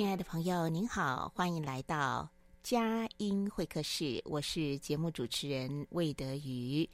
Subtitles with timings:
[0.00, 2.26] 亲爱的朋友，您好，欢迎来到
[2.62, 4.18] 佳音会客室。
[4.24, 6.88] 我是节目主持人魏德瑜。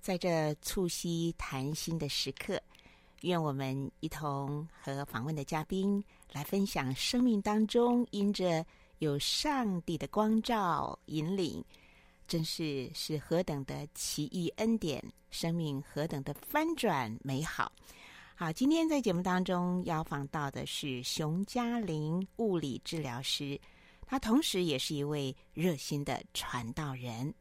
[0.00, 2.58] 在这促膝谈心的时刻，
[3.20, 8.64] 愿我们一同和访问的嘉宾来分享生命当中因着
[9.00, 11.62] 有上帝的光照引领，
[12.26, 17.70] 真是是何等的奇异恩典，生命何等的翻转美好。
[18.38, 23.58] 好，今天在节目当中要访到的是熊嘉玲物理治疗师，
[24.04, 27.32] 她同时也是一位热心的传道人。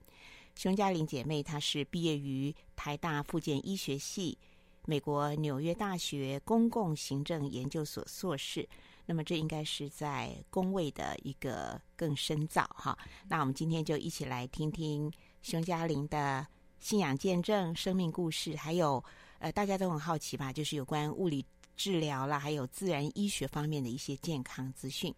[0.56, 4.38] 熊嘉玲姐妹，她是毕业于台大复健医学系、
[4.86, 8.66] 美国纽约大学公共行政研究所硕士。
[9.06, 12.98] 那么，这应该是在公卫的一个更深造哈。
[13.28, 16.48] 那我们今天就一起来听听熊嘉玲的
[16.80, 19.04] 信仰见证、生命故事，还有。
[19.40, 20.52] 呃，大家都很好奇吧？
[20.52, 25.14] 就是有关物理治疗啦，还有自然医学方面的一些健康资讯。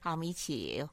[0.00, 0.84] 好，我们一起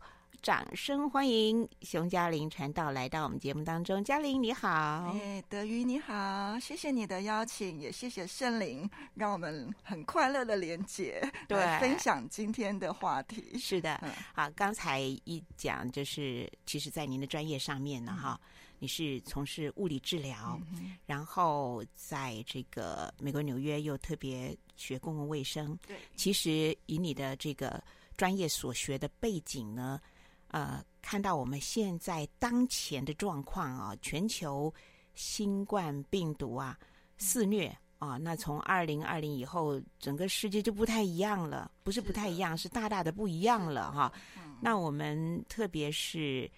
[0.41, 4.01] 掌声欢迎熊嘉玲传道来到我们节目当中。
[4.01, 13.59] 嘉玲你好，哎，德瑜你好，谢谢你的邀请，也谢谢圣灵，让我们很快乐的连接，对，分享今天的话题。
[13.59, 18.59] 是的，嗯、好，刚才一讲就是，其实，在您的专业上面呢，哈、嗯。
[18.81, 25.78] 你是从事物理治疗，嗯、然后在这个美国纽约又特别学公共卫生。
[25.85, 27.84] 对，其实以你的这个
[28.16, 30.00] 专业所学的背景呢，
[30.47, 34.73] 呃，看到我们现在当前的状况啊，全球
[35.13, 36.79] 新冠病毒啊
[37.17, 44.13] 肆虐啊，那从二零二零以后，整个世界就不太一样了，不是不太一样，是，是大大的不一样了哈。
[44.61, 46.50] 那我们特别是。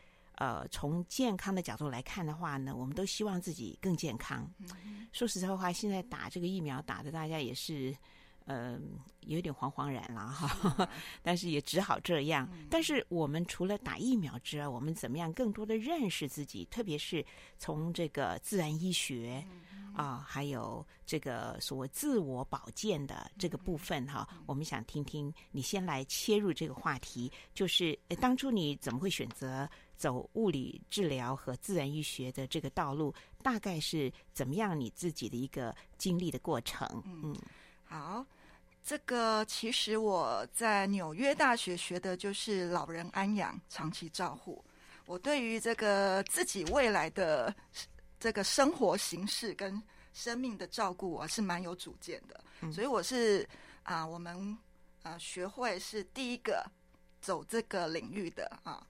[0.42, 4.52] 呃，从健康的角度来看的话呢，我们都希望自己更健康。
[4.58, 7.96] 嗯、说实在话，现在打这个疫苗打的大家也是，
[8.46, 8.80] 呃，
[9.28, 10.90] 有点惶惶然了哈。
[11.22, 12.66] 但是也只好这样、嗯。
[12.72, 16.66] 但是我们除了打疫苗之外，我们怎么样更多的认识自己？
[16.72, 17.24] 特别是
[17.60, 19.46] 从这个自然医学
[19.94, 29.70] 啊、嗯呃，还有这个所谓自我保健的这个部分哈、嗯，我们想听听你先来切入这个话题，就是当初你怎么会选择？
[30.02, 33.14] 走物理治疗和自然医学的这个道路，
[33.44, 34.78] 大概是怎么样？
[34.78, 37.04] 你自己的一个经历的过程？
[37.06, 37.36] 嗯，
[37.86, 38.26] 好，
[38.84, 44.66] 这个其实我在纽约大学学的就是老人安养、长期照护。
[45.06, 47.54] 我对于这个自己未来的
[48.20, 49.80] 这个生活形式跟
[50.14, 52.44] 生命的照顾，我是蛮有主见的。
[52.62, 53.48] 嗯、所以我是
[53.84, 54.58] 啊，我们
[55.04, 56.66] 啊学会是第一个
[57.22, 58.84] 走这个领域的啊。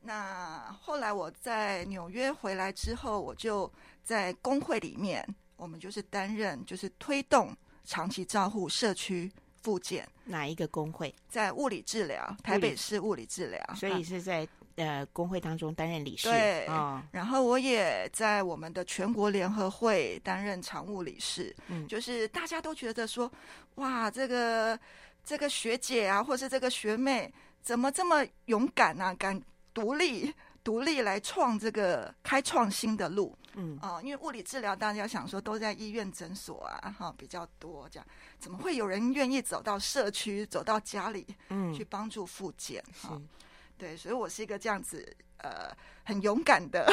[0.00, 3.70] 那后来我在纽约回来之后，我就
[4.02, 5.26] 在工会里面，
[5.56, 7.54] 我们就是担任就是推动
[7.84, 10.08] 长期照护社区复健。
[10.24, 11.14] 哪一个工会？
[11.28, 13.60] 在物理治疗，台北市物理治疗。
[13.74, 16.30] 所以是在、啊、呃工会当中担任理事。
[16.30, 21.54] 对、哦，然后我也在我们的全国联合会担任常务理事。
[21.66, 23.30] 嗯，就是大家都觉得说，
[23.74, 24.78] 哇，这个
[25.24, 27.30] 这个学姐啊，或是这个学妹，
[27.62, 29.12] 怎么这么勇敢啊？
[29.14, 29.42] 敢。
[29.78, 30.34] 独立
[30.64, 33.78] 独立来创这个开创新的路，嗯。
[33.80, 38.06] 啊、呃，因为物理治疗大家想说都在医院诊所啊，哈比较多这样，
[38.38, 42.82] 怎么会有人愿意走到社区，走到家里，嗯，去帮助复健？
[43.00, 43.28] 哈、嗯，
[43.76, 46.86] 对，所以我是一个这样子，呃，很勇敢的。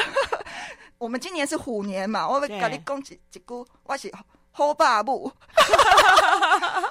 [0.98, 4.10] 我们今年是虎年嘛，我跟你讲几几句，我是
[4.56, 5.30] 后八部，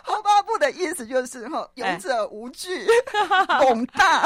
[0.03, 2.87] 后八部的意思就是哈，勇者无惧，
[3.59, 4.23] 猛大，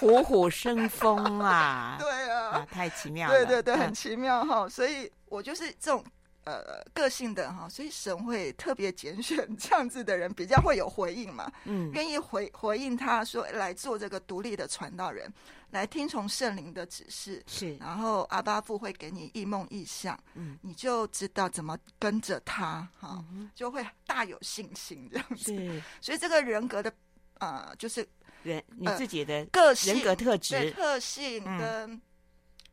[0.00, 1.96] 虎虎生风啊！
[2.00, 4.66] 对啊，啊，太奇妙了，对对对，很奇妙哈。
[4.66, 6.02] 所以我就是这种。
[6.44, 15.30] 呃，个性的哈，所以神会特别拣选这样子的人，比较会有回应嘛，嗯，愿意回回应他说来做这个独立的传道人，
[15.70, 23.22] 来听从圣灵的指示，是，然后阿巴父会给你异梦异象，嗯，你就知道怎么跟着他哈，
[23.54, 26.90] 就会大有信心这样子，是，所以这个人格的
[27.38, 28.08] 呃，就是
[28.42, 32.00] 人你自己的个性、人格特质、特性跟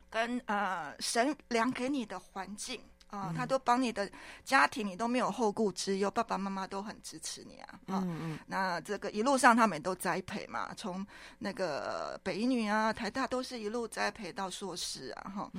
[0.09, 2.81] 跟呃神量给你的环境。
[3.09, 4.09] 啊、哦，他都帮你的
[4.43, 7.69] 家庭，你都没有后顾之忧，爸爸妈妈都很支持你啊。
[7.87, 8.39] 啊、嗯嗯。
[8.47, 11.05] 那这个一路上他们也都栽培嘛，从
[11.39, 15.31] 那个北一女啊、台大都是一路栽培到硕士啊。
[15.33, 15.51] 哈。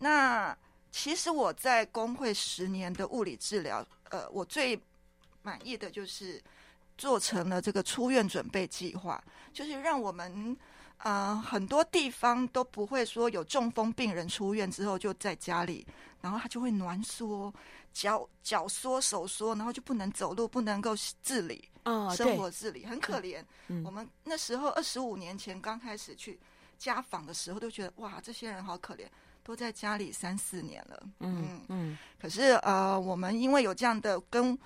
[0.00, 0.54] 那
[0.90, 4.78] 其实我在工会十年的物理治疗，呃，我最
[5.40, 6.42] 满意的就是
[6.98, 10.54] 做成了这个出院准备计划，就是让我们
[10.98, 15.86] 啊、呃、很多地方都不会说有中风病人出院之后就在家里。
[16.22, 17.52] 然后他就会挛缩，
[17.92, 23.44] 脚脚缩手缩，然后就不能走路，不能够自理，哦、生活自理很可怜。
[23.66, 26.38] 嗯、我们那时候二十五年前刚开始去
[26.78, 29.04] 家访的时候，都觉得哇，这些人好可怜，
[29.42, 31.02] 都在家里三四年了。
[31.18, 31.66] 嗯嗯。
[31.68, 34.56] 嗯可是呃，我们因为有这样的跟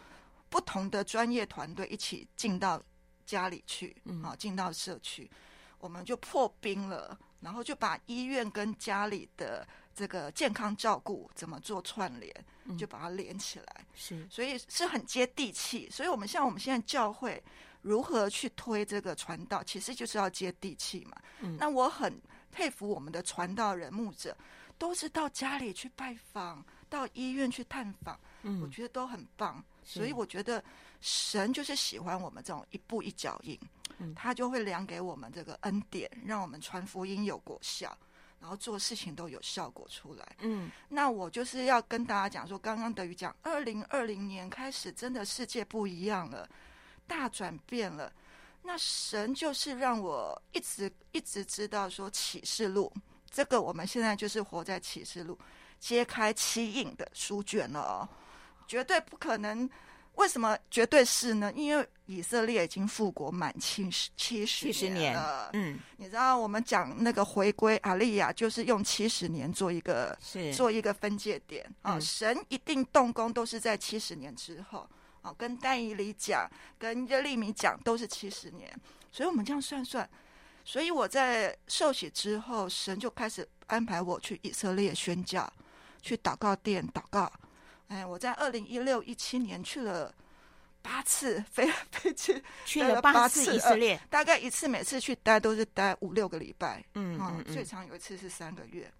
[0.50, 2.82] 不同的专业团队一起进到
[3.24, 5.30] 家里去，嗯、啊，进到社区，
[5.78, 9.66] 我们就破冰了，然后就把医院跟家里的。
[9.96, 12.30] 这个健康照顾怎么做串联，
[12.78, 15.88] 就把它连起来，嗯、是，所以是很接地气。
[15.90, 17.42] 所以，我们像我们现在教会
[17.80, 21.16] 如何去推这个传道，其实就是要接地气嘛。
[21.40, 22.12] 嗯、那我很
[22.52, 24.36] 佩服我们的传道人牧者，
[24.76, 29.64] 都是到家里去拜访，到医院去探访，嗯、我觉得都很棒。
[29.82, 30.62] 所以，我觉得
[31.00, 33.58] 神就是喜欢我们这种一步一脚印，
[33.96, 37.96] 嗯、他就会量给我们这个恩典，让我们传福音有果效。
[38.46, 40.36] 然后做事情都有效果出来。
[40.38, 46.48] 嗯，那我就是要跟大家讲说，刚刚德语讲，二零二零年开始，真的世界不一样了，
[47.08, 48.12] 大转变了。
[48.62, 52.92] 那神就是让我一直一直知道说，启示录
[53.28, 55.36] 这个，我们现在就是活在启示录
[55.80, 58.08] 揭开七印的书卷了哦，
[58.68, 59.68] 绝对不可能。
[60.16, 61.52] 为什么绝对是呢？
[61.54, 65.50] 因为以色列已经复国满七十七十年了。
[65.52, 71.96] 嗯，你知道我们讲那个回归阿利亚，就是用七十年做一个是做一个分界点啊。
[71.96, 74.88] 嗯、神一定动工都是在七十年之后
[75.22, 75.34] 啊。
[75.36, 78.72] 跟但以理讲，跟耶利米讲都是七十年，
[79.12, 80.08] 所以我们这样算算。
[80.64, 85.52] 所以我在受洗之后，神就开始安排我去以色列宣教，
[86.00, 87.30] 去祷告殿祷告。
[87.88, 90.12] 哎，我在二零一六一七年去了
[90.82, 98.92] 八次，飞飞去 去了八次以色列，大概一次每次去待都是待五六个礼拜，嗯，嗯，嗯，最长有一次是三个月。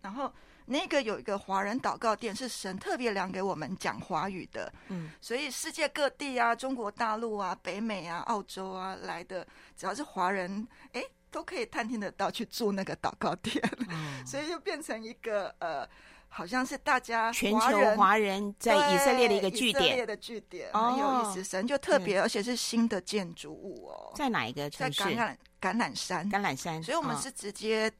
[0.00, 0.32] 然后
[0.64, 9.44] 那个有一个华人祷告殿，是神特别量给我们讲华语的，嗯，所以世界各地啊，中国大陆啊、北美啊、澳洲啊来的，
[9.76, 11.02] 只要是华人，哎，
[11.32, 15.88] 都可以探听得到去住那个祷告殿，嗯， 所以就变成一个呃。
[16.36, 24.12] 好像是大家全球华人在以色列的一个据点，以色列的据点很有意思，神就特别，而且是新的建筑物哦。
[24.14, 25.02] 在哪一个城市？
[25.02, 26.30] 在橄榄橄榄山。
[26.30, 27.90] 橄榄山，所以我们是直接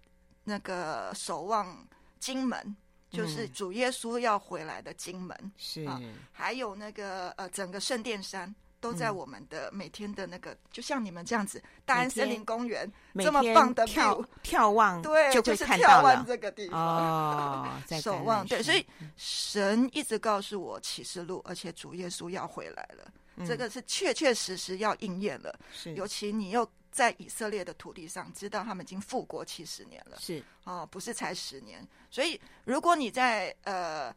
[0.44, 1.88] 那个守望
[2.20, 2.76] 金门，
[3.08, 5.34] 就是主耶稣要回来的金门。
[5.56, 5.88] 是，
[6.30, 8.54] 还有那个呃，整个圣殿山。
[8.80, 18.46] 都在我们的每天的那个，嗯、就像你们这样子，大安森林公园这么棒的眺眺望，对，就就是眺望这个地方 哦，守望。
[18.46, 25.58] 对，所以神一直告诉我启示录，而且主耶稣要回来了，嗯、这个是确确实实要应验了。
[25.72, 31.86] 是，尤其你又在以色列的土地上，知道他们已经复国七十年了，是哦，不是才十年。
[32.10, 34.14] 所以如果你在呃。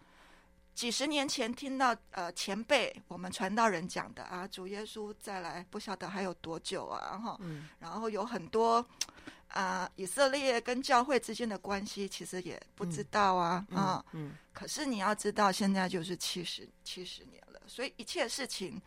[0.80, 8.78] 几十年前听到呃前辈我们传道人讲的啊，主耶稣再来不晓得还有多久啊哈，嗯、然后有很多
[9.52, 14.06] 啊、呃、以色列跟教会之间的关系其实也不知道啊、嗯、啊，
[14.54, 18.82] 可是你要知道现在就是七十七十年了，所以一切事情。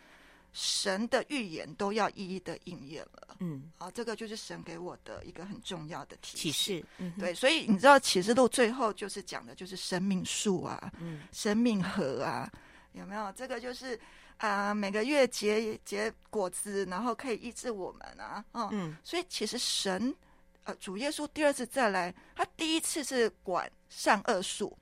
[0.52, 12.50] 神的预言都要一一的应验了，嗯，啊，这个就是神给我的一个很重要的提示，启示，嗯、对，所以你知道启示录最后就是讲的就是生命树啊，嗯，生命河啊，
[12.92, 13.32] 有没有？
[13.32, 13.97] 这个就是
[14.37, 20.14] 啊、呃，每个月结结果子，然后可以医治我们啊，哦、嗯，所以其实神，
[20.64, 24.76] 呃，主耶稣第二次再来，他第一次是管善恶树，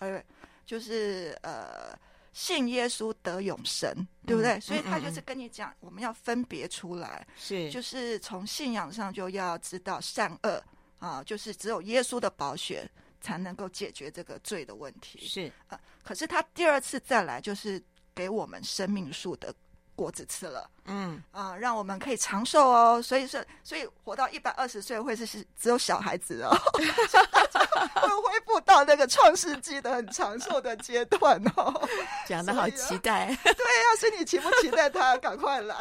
[0.00, 0.20] 呃，
[0.66, 1.96] 就是呃。
[2.34, 4.54] 信耶稣得永生，对不对？
[4.54, 10.62] 嗯、所以他就是跟你讲，我们要分别出来，是就是从信仰上就要知道善恶
[10.98, 12.86] 啊，就是只有耶稣的宝血
[13.20, 15.20] 才能够解决这个罪的问题。
[15.26, 17.82] 是啊，可是他第二次再来，就是
[18.14, 19.54] 给我们生命树的。
[19.96, 23.00] 果子吃了，嗯啊、呃，让我们可以长寿哦。
[23.02, 31.88] 所以是，所以活到一百二十岁会是是只有小孩子哦， 会恢复到那个创世纪的很长寿的阶段哦。
[32.26, 35.76] 讲的好期待，对呀、啊，所以你期不期待他赶快来，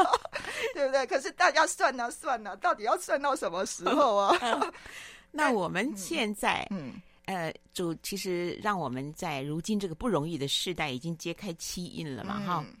[0.74, 1.06] 对不对？
[1.06, 4.36] 可是大家算呢、啊、算呢、啊，到底要算到什么时候啊？
[5.30, 6.94] 那我们现在，嗯，
[7.26, 12.76] 呃，主其实让我们在如今这个不容易的时代，已经揭开七印了嘛，哈、嗯。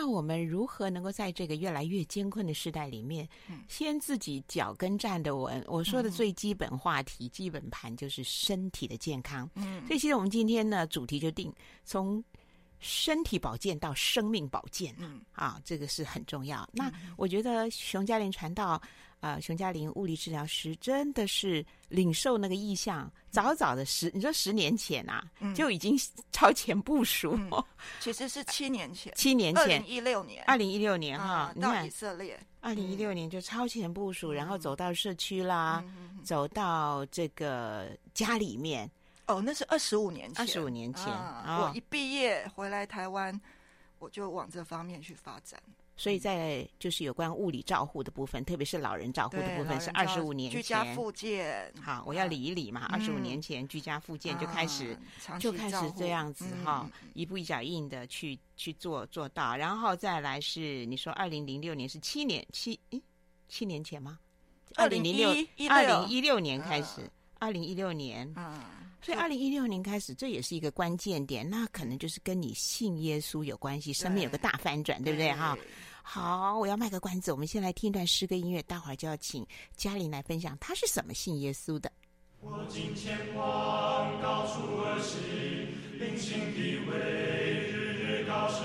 [0.00, 3.28] 那我们如何能够在这个越来越艰困的时代里面，
[3.66, 5.60] 先自己脚跟站得稳？
[5.66, 9.50] 我说的最基本话题、基本盘就是身体的健康。
[9.56, 11.52] 嗯，所以其实我们今天呢，主题就定
[11.84, 12.22] 从
[12.78, 14.94] 身体保健到生命保健。
[14.98, 16.64] 嗯，啊，这个是很重要。
[16.72, 18.80] 那我觉得熊嘉玲传道。
[19.20, 25.98] 啊、呃，熊嘉玲物理治疗师真的是领受那个意向，早早的十，你说十年前啊，嗯、就已经
[26.30, 27.34] 超前部署。
[27.36, 27.64] 嗯、
[28.00, 38.88] 其实是七年前，七年前，二零一六年，二零一六年哈，嗯、到以色列，二零一六年就超前部署，嗯、然后走到社区啦，嗯、走到这个家里面。
[39.26, 43.38] 哦，那是二十五年前，二十五年前，啊、我一毕业回来台湾，
[43.98, 45.60] 我就往这方面去发展。
[45.98, 50.62] 所以在就是有关物理照护的部分，特别是老人照护的部分，是二十五年前。
[50.62, 51.70] 居家复健。
[51.82, 52.86] 好，我要理一理嘛。
[52.86, 54.96] 二十五年前居家复健就开始，
[55.38, 63.02] 就开始这样子哈，一步一脚印的去去做做到，然后再来是你说二零零六年是七年七诶
[63.48, 64.18] 七年前吗？
[64.76, 65.28] 二零零六
[65.68, 66.38] 二零一六。
[66.38, 67.00] 年开始，
[67.40, 68.70] 二零一六年，啊，
[69.02, 75.32] 所以二零一六年开始，这也是一个关键点，那可能就是跟你信耶稣有关系，生命有个大翻转，对不对？
[75.32, 75.58] 哈？
[76.10, 79.46] 好，我要卖个关子，我们先来听一段诗歌音乐，待会儿就要请
[79.76, 81.92] 嘉玲来分享她是怎么信耶稣的。
[82.40, 85.20] 我今前往高处而行，
[86.00, 86.96] 灵性地位
[87.68, 88.64] 日日高升。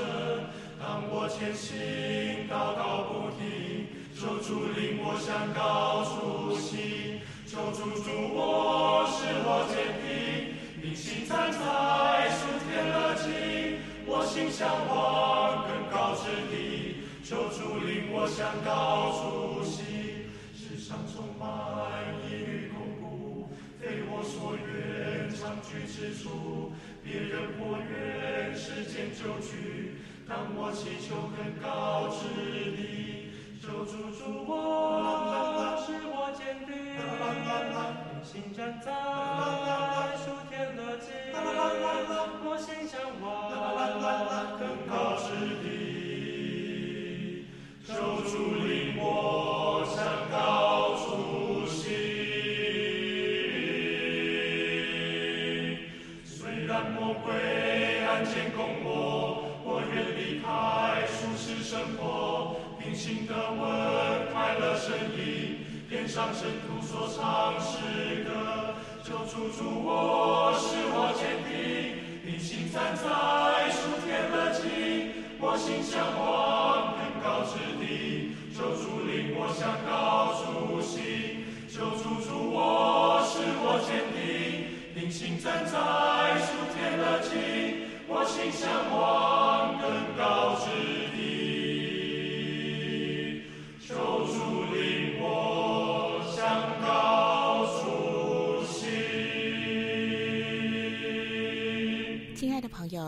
[0.79, 15.72] 当我前行，祷告不停，求主领我向高处行，求主助我，使我坚定，灵性站在属天的境，我心向往。
[17.23, 21.47] 求主领我向高处行，世上充满
[22.27, 23.47] 疑虑恐怖，
[23.79, 29.95] 非我所愿长居之处，别人或愿世间久居，
[30.27, 32.27] 当我祈求更高之
[32.75, 36.75] 地，求主助我，使我坚定，
[38.03, 38.91] 定心站在
[40.19, 41.07] 属天的境，
[42.43, 43.23] 我心向往
[44.59, 44.61] 更
[44.91, 45.31] 高之
[45.63, 45.72] 地。
[47.93, 51.83] 救主领我向高处行，
[56.25, 57.31] 虽然魔鬼
[58.03, 63.61] 暗箭攻我，我愿离开舒适生活，平心的问
[64.33, 67.77] 快乐声音，天上圣徒所唱诗
[68.23, 68.73] 歌。
[69.03, 71.51] 救主助我使我坚定，
[72.25, 74.63] 平心站在树天的境，
[75.39, 77.12] 我心向往光。
[77.23, 81.01] 高之地，求主领我向高处行，
[81.69, 84.19] 求主助我，使我坚定，
[84.93, 85.71] 定心站在
[86.43, 89.87] 属天的境，我心向往更
[90.17, 90.92] 高之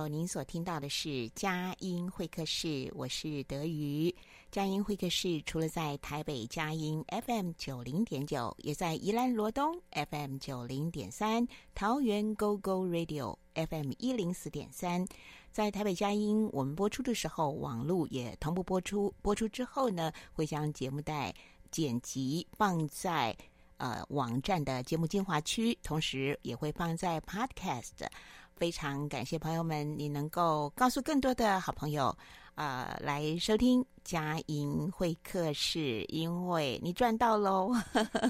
[0.08, 4.14] 您所听到的是佳音会客室，我是德瑜。
[4.52, 15.06] 佳音会客室除了在台北佳音 FM 九零点九，也在宜兰罗东 FM 九零点三，桃园 GO GO Radio FM 一零四点三。
[15.52, 19.14] 在台北佳音，我们播出的时候，网络也同步播出。
[19.22, 21.34] 播出之后呢，会将节目带
[21.72, 23.36] 剪辑放在
[23.78, 28.08] 呃网站的节目精华区，同时也会放在 Podcast。
[28.56, 32.18] 非常感谢朋友们，你能够告诉更多的好朋友，
[32.56, 37.74] 呃，来收听佳音会客室，因为你赚到喽。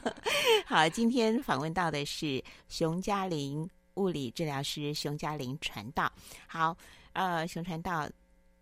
[0.65, 6.11] 好，今天访问到的是熊嘉玲物理治疗师，熊嘉玲传道。
[6.47, 6.75] 好，
[7.13, 8.09] 呃，熊传道，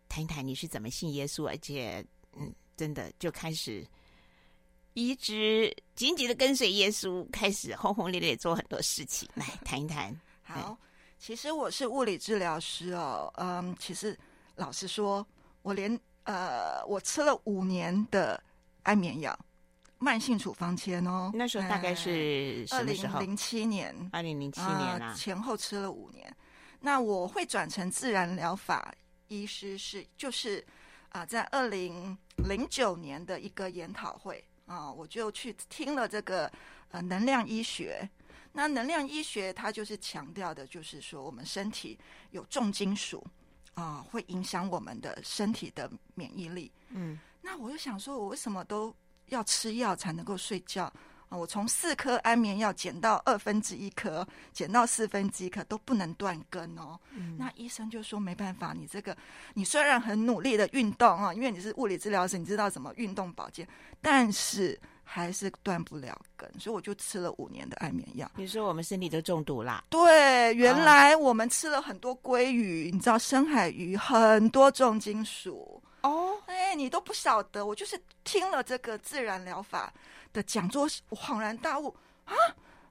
[0.09, 2.05] 谈一谈你是怎么信耶稣，而且，
[2.35, 3.87] 嗯，真的就开始
[4.95, 10.13] 一直紧紧的跟随耶稣，开始轰轰烈烈做很多事情，来谈一谈。
[10.41, 10.77] 好。
[11.25, 14.19] 其实我是物理治疗师哦，嗯，其实
[14.55, 15.25] 老实说，
[15.61, 18.43] 我连呃，我吃了五年的
[18.81, 19.39] 安眠药，
[19.99, 21.31] 慢性处方签哦。
[21.33, 22.67] 那时候大概是？
[22.71, 26.29] 二零零七年，二零零七年啊，呃，前后吃了五年。
[26.81, 28.93] 那我会转成自然疗法
[29.29, 30.59] 医师是就是
[31.07, 36.51] 啊，呃，在二零零九年的一个研讨会啊，呃，我就去听了这个
[36.91, 38.09] 呃能量医学。
[38.55, 41.97] 那能量医学它就是强调的，就是说我们身体
[42.29, 43.25] 有重金属
[43.73, 46.71] 啊、呃，会影响我们的身体的免疫力。
[46.89, 48.95] 嗯，那我就想说，我为什么都
[49.29, 50.83] 要吃药才能够睡觉
[51.29, 51.35] 啊？
[51.35, 56.99] 我从四颗安眠药减到二分之一颗，减到四分之一颗都不能断根哦。
[57.15, 59.17] 嗯，那医生就说没办法，你这个
[59.55, 63.67] 你虽然很努力的运动啊，因为你是物理治疗师，你知道怎么运动保健，
[63.99, 64.79] 但是。
[65.03, 68.29] 还是断不了根，所以我就吃了五年的安眠药。
[68.35, 69.83] 你说我们身体都中毒啦？
[69.89, 76.35] 对，原来我们吃了很多鲑鱼，你知道深海鱼很多重金属哦。
[76.47, 79.93] 哎，你都不晓得，我就是听了这个自然疗法
[80.31, 81.95] 的讲座，我恍然大悟
[82.25, 82.33] 啊，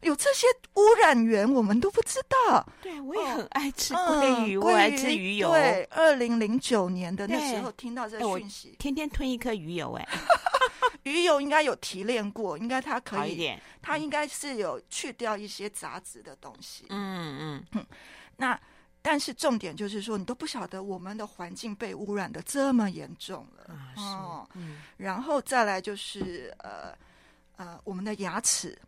[0.03, 2.65] 有这些污染源，我们都不知道。
[2.81, 5.51] 对，我也很爱吃鲑鱼，哦、我爱吃鱼油。
[5.51, 10.07] 对，二零零九年的那时候听到这个讯息，天天吞一颗鱼油，哎。
[11.05, 16.87] 鱼油应该有提炼过，应该它可以，它应该是有去掉一些杂质的东西。
[16.91, 17.87] 嗯嗯嗯。
[18.37, 18.59] 那
[19.03, 23.75] 但是重点就是说，你都不晓得我们的环境被污染的这么严重了。
[23.75, 24.49] 啊、哦。
[24.55, 24.81] 嗯。
[24.97, 26.97] 然后再来就是呃
[27.57, 28.79] 呃，我们的牙齿，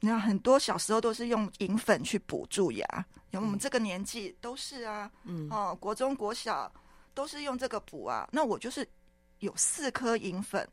[0.00, 5.08] 你看很多小时候都是用银粉去补蛀牙，因为我们这个年纪都是啊。
[5.22, 5.48] 嗯。
[5.50, 6.72] 哦，国中国小
[7.14, 8.28] 都是用这个补啊。
[8.32, 8.84] 那我就是
[9.38, 10.68] 有四颗银粉。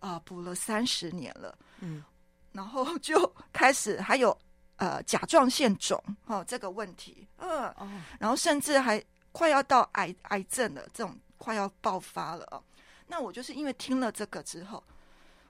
[0.00, 2.02] 啊、呃，补了三十年了，嗯，
[2.52, 4.36] 然后就开始还有
[4.76, 7.88] 呃甲状腺肿哦这个问题，嗯、呃，哦、
[8.18, 12.62] 然后甚至还快要到癌癌症了，这种快要爆发了哦。
[13.06, 14.82] 那我就是因为听了这个之后，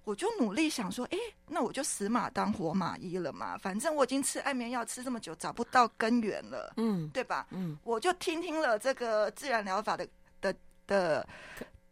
[0.05, 7.47] 我就努力想说，哎，那我就死马当活马医了嘛，反正我已经吃安眠药吃这么久，找不到根源了，嗯，对吧？
[7.51, 10.09] 嗯，我就听听了这个自然疗法的
[10.41, 10.55] 的
[10.87, 11.27] 的。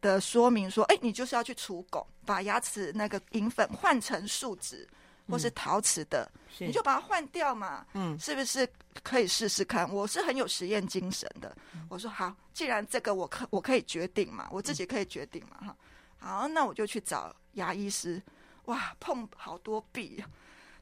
[0.00, 4.88] 的说明说，哎，你就是要去除汞，把牙齿那个银粉换成树脂
[5.28, 6.30] 或是陶瓷的，
[6.60, 7.86] 嗯、你就把它换掉嘛。
[7.94, 8.68] 嗯，是不是
[9.02, 9.90] 可以试试看？
[9.92, 11.56] 我是很有实验精神的。
[11.74, 15.76] 嗯、我说好，既然这个我可我可以决定嘛，我自己可以决定嘛，哈、
[16.20, 16.28] 嗯。
[16.28, 18.22] 好，那我就去找牙医师。
[18.66, 20.22] 哇，碰好多壁，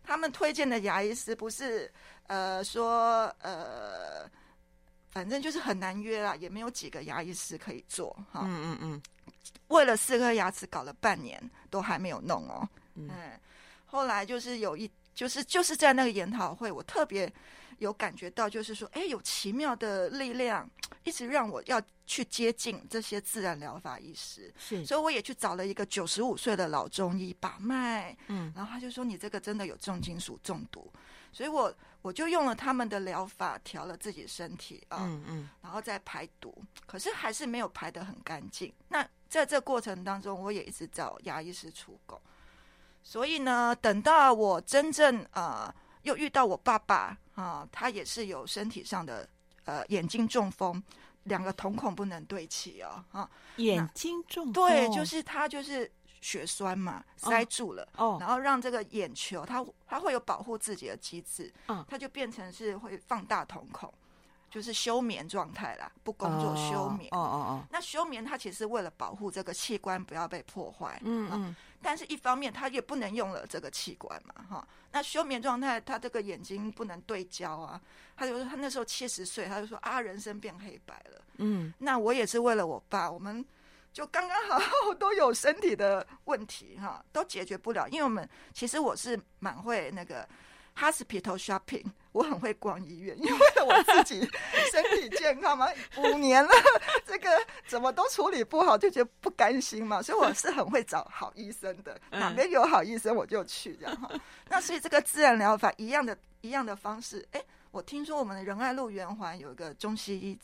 [0.04, 1.92] 他们推荐的牙医师不是
[2.26, 4.28] 呃说呃。
[5.16, 8.42] 反正就是很难约啦，也没有几个牙医师可以做哈。
[8.44, 9.02] 嗯嗯嗯。
[9.68, 12.68] 为了四颗牙齿搞了半年，都还没有弄哦。
[12.96, 13.08] 嗯。
[13.86, 17.32] 后来就是有一，就是就是在那个研讨会，我特别
[17.78, 20.68] 有感觉到，就是说，哎，有奇妙的力量，
[21.04, 24.52] 一直让我要去接近这些自然疗法医师。
[24.58, 24.84] 是。
[24.84, 28.14] 所以我也去找了一个九十五岁的老中医把脉。
[28.26, 28.52] 嗯。
[28.54, 30.92] 然后他就说：“你这个真的有重金属中毒。”
[31.36, 31.70] 所以我
[32.00, 38.72] 我就用了他们的疗法调了自己身体啊，嗯嗯，然后再排毒，可是还是没有排得很干净。
[38.88, 42.18] 那在这过程当中，我也一直找牙医师除垢。
[43.02, 49.28] 所以呢，等到我真正啊、呃，又遇到我爸爸啊、呃，他也是有身体上的
[49.66, 50.82] 呃眼睛中风，
[51.24, 55.92] 两个瞳孔不能对齐哦，啊，眼睛中，对，就是他就是。
[56.26, 58.20] 血栓嘛，塞住了，哦，oh.
[58.20, 61.86] 然后让这个眼球它它会有保护自己的机制，嗯，oh.
[61.88, 63.94] 它就变成是会放大瞳孔，
[64.50, 67.64] 就是休眠状态啦，不工作休眠，哦哦哦。
[67.70, 74.68] 那休眠它其实为了保护这个器官不要被破坏，嗯嗯，但是一方面它也不能用了这个器官嘛，哈。
[74.90, 77.80] 那休眠状态，他这个眼睛不能对焦啊，
[78.16, 81.72] 他就说他那时候七十岁，他就说啊，人生变黑白了，嗯。
[81.78, 83.46] 那我也是为了我爸，我们。
[83.96, 84.60] 就刚刚好，
[84.98, 87.88] 都有身体的问题哈，都解决不了。
[87.88, 90.28] 因为我们其实我是蛮会那个
[90.78, 91.82] hospital shopping，
[92.12, 94.20] 我很会逛医院，因为我自己
[94.70, 95.66] 身体健康嘛。
[95.96, 96.50] 五年了，
[97.06, 97.30] 这个
[97.66, 100.02] 怎么都处理不好，就觉得不甘心嘛。
[100.02, 104.10] 所以我是很会找好医生的， 哪边有好医生我就去这样哈。
[104.50, 110.38] 那所以这个自然疗法一样的一样的方式，哎，我听说我们的仁爱路圆环有一个中西医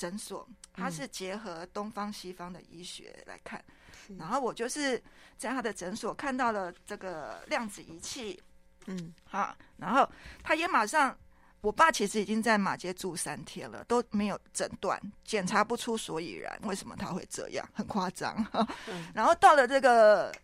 [0.00, 3.62] 诊所，它是结合东方西方的医学来看，
[4.08, 5.00] 嗯、然后我就是
[5.36, 8.42] 在他的诊所看到了这个量子仪器，
[8.86, 10.08] 嗯，好，然后
[10.42, 11.14] 他也马上，
[11.60, 18.34] 我爸其实已经在马街住三天了，都没有诊断，检查不出所以然，为什么他会这样，很夸张。
[18.88, 20.34] 嗯、 然后到了这个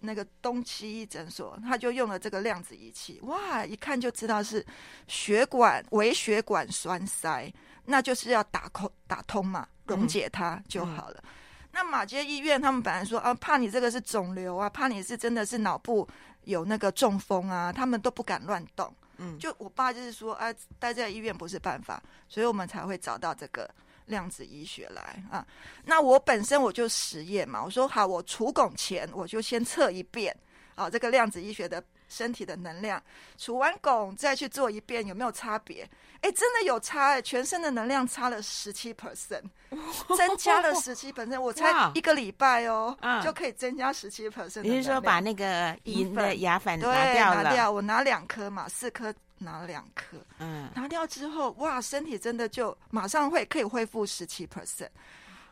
[0.00, 4.64] 那个东西医诊所，他就用了这个量子仪器，哇，一看就知道是
[5.08, 7.50] 血管微血管栓塞，
[7.90, 11.16] 那就是要打空打通嘛，溶解它就好了。
[11.18, 16.08] 嗯嗯、那马街医院他们本来说啊，怕你这个是肿瘤啊，怕你是真的是脑部
[16.44, 18.90] 有那个中风啊，他们都不敢乱动。
[19.18, 20.46] 嗯，就我爸就是说，啊，
[20.78, 23.68] 待在医院不是办法，所以我们才会找到这个。
[24.06, 25.46] 量子医学来啊，
[25.84, 30.36] 那我本身我就实验嘛，我说好，我除汞前我就先测一遍
[30.74, 33.02] 啊，这个量子医学的身体的能量，
[33.38, 35.88] 除完汞再去做一遍有没有差别？
[36.20, 39.42] 哎，真的有差哎，全身的能量差了十七 percent，
[40.18, 42.94] 增加了十七 percent，我才一个礼拜哦，
[43.24, 44.60] 就可以增加十七 percent。
[44.60, 47.42] 你是说把那个银的牙粉拿掉了？
[47.42, 49.14] 拿掉，我拿两颗嘛，四颗。
[49.42, 54.90] 拿了两颗，嗯，拿掉之后，哇，身体真的就马上会可以恢复十七 percent，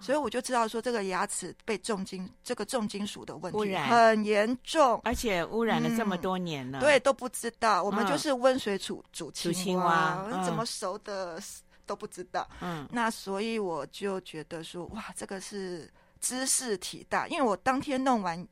[0.00, 11.40] 所以我就知道说这个牙齿被重金这个重金属的问题很严重，而且污染了这么多年了，嗯、对，都不知道，我们就是温水煮煮青蛙，怎么熟的
[11.84, 18.46] 都不知道，嗯，那所以我就觉得说，哇，这个是知识体大，因为我当天弄完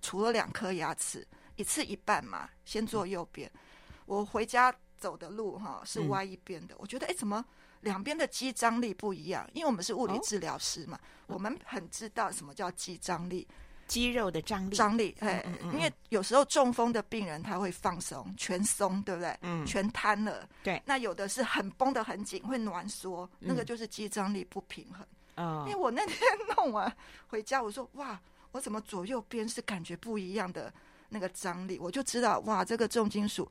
[0.00, 3.50] 除了两颗牙齿，一次一半嘛，先做右边。
[3.54, 3.60] 嗯
[4.04, 7.42] 我回家走的路哈是歪一边的，嗯、我觉得哎，怎么
[7.82, 9.48] 两边的肌张力不一样？
[9.52, 13.46] 因为我们是物理治疗师嘛，哦、我们很知道什么叫肌张力，
[13.86, 14.74] 肌肉的张力。
[14.74, 19.36] 张力，哎，嗯嗯嗯，因为有时候中风的病人他会放松，全松，对不对？
[19.42, 20.48] 嗯，全瘫了。
[20.62, 25.06] 对，那有的是很绷得很紧，会挛缩，那个就是肌张力不平衡。
[25.36, 26.18] 嗯，因为我那天
[26.56, 26.90] 弄完
[27.28, 28.20] 回家，我说哇，
[28.52, 30.72] 我怎么左右边是感觉不一样的
[31.08, 31.78] 那个张力？
[31.78, 33.50] 我就知道哇，这个重金属。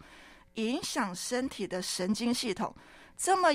[0.55, 2.75] 影响身体的神经系统
[3.15, 3.47] 这么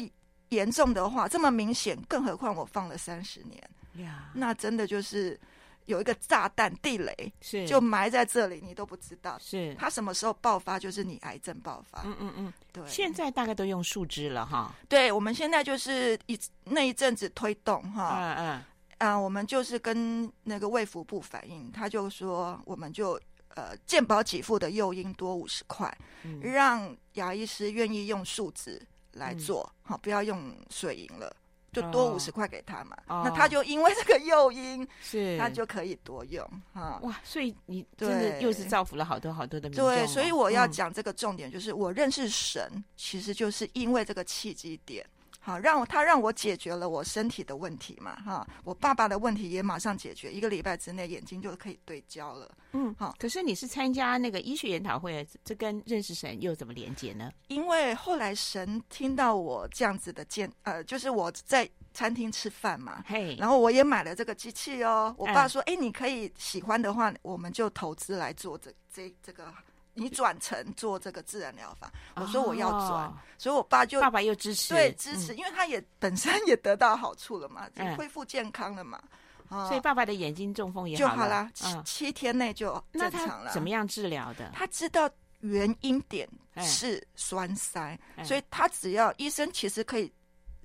[0.50, 3.62] 严重的话，这么明显，更何况我放了三十年。
[4.04, 5.38] 呀，那真的就是
[5.87, 7.66] 有一个炸弹地雷，是。
[7.66, 9.74] 就埋在这里，你都不知道，是。
[9.78, 12.02] 它什么时候爆发，就是你癌症爆发。
[12.04, 12.87] 嗯嗯嗯，对。
[12.87, 18.64] 现在大概都用树枝了哈，对，我们现在就是一那一阵子推动哈，嗯嗯。
[18.98, 23.20] 啊，我们就是跟那个卫福部反映，他就说我们就。
[23.56, 25.90] 呃，健保给付的诱因多五十块，
[26.24, 28.78] 嗯、让牙医师愿意用树脂
[29.16, 31.35] 来做，好、嗯，不要用水银了，
[31.72, 32.96] 就多五十块给他嘛。
[33.09, 36.98] 哦、那他就因为这个诱因， 是他就可以多用哈。
[37.02, 39.94] 哇，所以你真的又是造福了好多好多的民众、哦。
[39.94, 45.05] 对，所以我要讲这个重点，就是我认识神，其实就是因为这个契机点。
[45.46, 52.50] 好，让我他让我解决了我身体的问题嘛，哈，我爸爸的问题也马上解决，一个礼拜之内眼睛就可以对焦了。
[52.72, 53.14] 嗯，好。
[53.16, 57.30] 可是你是参加那个医学研讨会，这跟认识神又怎么连接呢？
[57.46, 65.14] 因为后来神听到我这样子的见，呃，就是我在餐厅吃饭嘛，嘿，然后我也买了这个机器哦。
[65.16, 69.54] 我爸说，哎、嗯，你可以喜欢的话，我们就投资来做这这这个。
[69.98, 79.02] 你转成做这个自然疗法，我说我要转，哦、所以我爸就爸爸又支持，对支持，嗯、因为他也本身也得到好处了嘛，嗯、恢复健康了嘛，
[79.48, 83.50] 所以爸爸的眼睛中风也好就好了，七、嗯、七天内就正常了。
[83.52, 84.52] 怎么样治疗的？
[84.54, 86.28] 他知道原因点
[86.59, 90.12] 是栓塞，嗯、所以他只要医生其实可以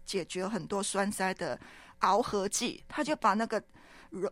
[0.06, 1.58] 解决很多栓塞的
[2.02, 3.64] 螯合剂，他就把那个。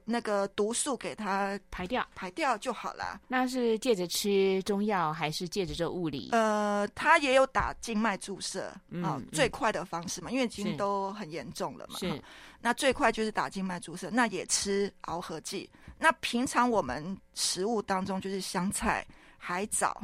[0.03, 3.21] 那个毒素给它排掉，排掉就好了。
[3.27, 6.29] 那是借着吃中药，还是借着这物理？
[6.33, 11.97] 呃，他也有打静脉注射，嗯、哦，最快的方式嘛，因为已经都很严重了嘛。
[11.99, 12.19] 是、哦，
[12.59, 15.69] 那最快就是打静脉注射，那也吃螯合剂。
[15.97, 19.05] 那平常我们食物当中就是香菜、
[19.37, 20.01] 海藻。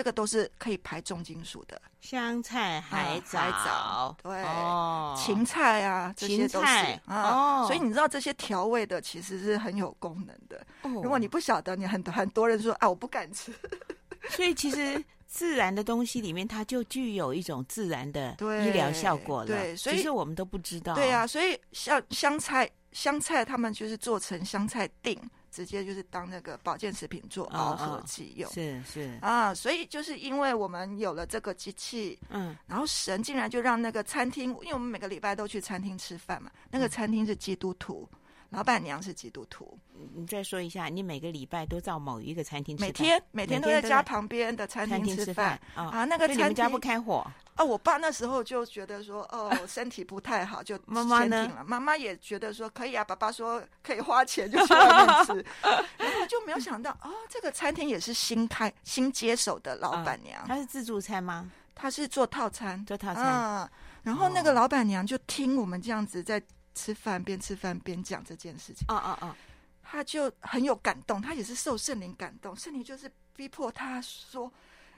[0.00, 6.66] 这个都是可以排重金属的，香菜、海藻，海藻对，哦、芹菜啊，这些都是
[7.04, 7.64] 啊。
[7.64, 10.58] 哦、所以你知道这些调味的其实是很有功能的。
[10.84, 13.52] 哦、如果你不晓得，你很很多人说啊，我不敢吃。
[14.30, 18.34] 所以其实自然的东西里面，它就具有一种自然的
[18.64, 19.48] 医疗效果了。
[19.48, 20.94] 对，对，所以其实我们都不知道。
[20.94, 25.18] 对啊，所以像香菜，香菜他们就是做成香菜錠。
[25.60, 29.18] 直接就是当那个保健食品做螯合剂用，是是。
[29.20, 38.08] 啊，所以就是因为我们有了这个机器，嗯，然后神竟然就让那个餐厅，因为我们每个礼拜都去餐厅吃饭嘛，那个餐厅是基督徒，
[38.50, 39.78] 老板娘是基督徒。
[40.14, 42.88] 你再说一下，你每个礼拜都到某一个餐厅吃饭？
[42.88, 47.24] 每天每天都在家旁边的餐厅吃饭啊，那个餐厅不开火？
[47.54, 51.64] 啊，我爸那时候就觉得说，哦， 身体不太好，就妈妈呢？
[51.66, 53.04] 妈妈也觉得说可以啊。
[53.04, 55.44] 爸爸说可以花钱就去外面吃，
[55.98, 60.42] 然后就没有想到，哦，这个餐厅也是新开新接手的老板娘。
[60.46, 61.50] 她是自助餐吗？
[61.74, 63.70] 她是做套餐，做套餐。
[64.02, 66.42] 然后那个老板娘就听我们这样子在
[66.74, 68.84] 吃饭，边吃饭边讲这件事情。
[68.88, 69.36] 啊啊啊。
[69.82, 74.48] 他就很有感动，他也是受圣灵感动，圣灵就是逼迫他说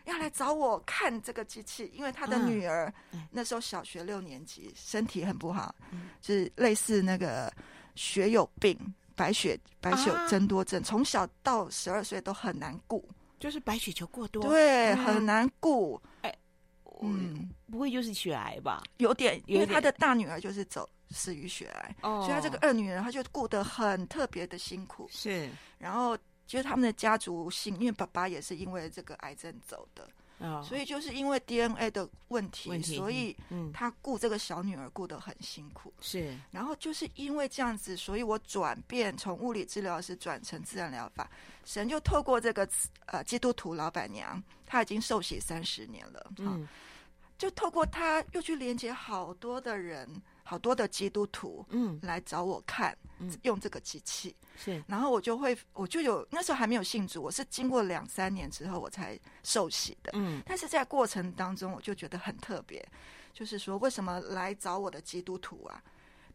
[0.05, 7.51] 要来找我看这个机器，因为他的女儿、嗯、那时候小学六年级，身体很不好，嗯、就是类似那个
[7.95, 8.79] 血友病，
[9.15, 13.09] 白血白血增多症，从、啊、小到十二岁都很难顾，
[13.41, 15.99] 就是白血球过多，对，嗯、很难顾。
[16.21, 16.37] 哎，
[17.09, 18.83] 嗯，不会就是血癌吧？
[18.99, 20.89] 有点，因为他的大女儿就是走。
[21.15, 25.07] 死于血癌，哦、所以他这个二女儿，她就顾得很特别的辛苦。
[25.13, 33.37] 是，然后就是他们的家族姓，因为爸爸也是因为这个癌症走的，哦、所以就是因为 DNA 的问题，所以
[33.75, 35.93] 他顾这个小女儿顾得很辛苦。
[36.01, 41.31] 是，然后就是因为这样子，所以我转变从物理治疗师转成自然疗法，
[41.67, 42.67] 神就透过这个
[43.05, 46.67] 呃基督徒老板娘，她已经受洗三十年了，嗯，
[47.43, 50.09] 就透过他又去连接好多的人。
[50.45, 62.87] 好多的基督徒，嗯，来找我看，嗯，用这个机器是，然后我就会，我就有那时候还没有信主，我是经过两三年之后我才受洗的，嗯，但是在过程当中我就觉得很特别，
[63.33, 65.83] 就是说为什么来找我的基督徒啊？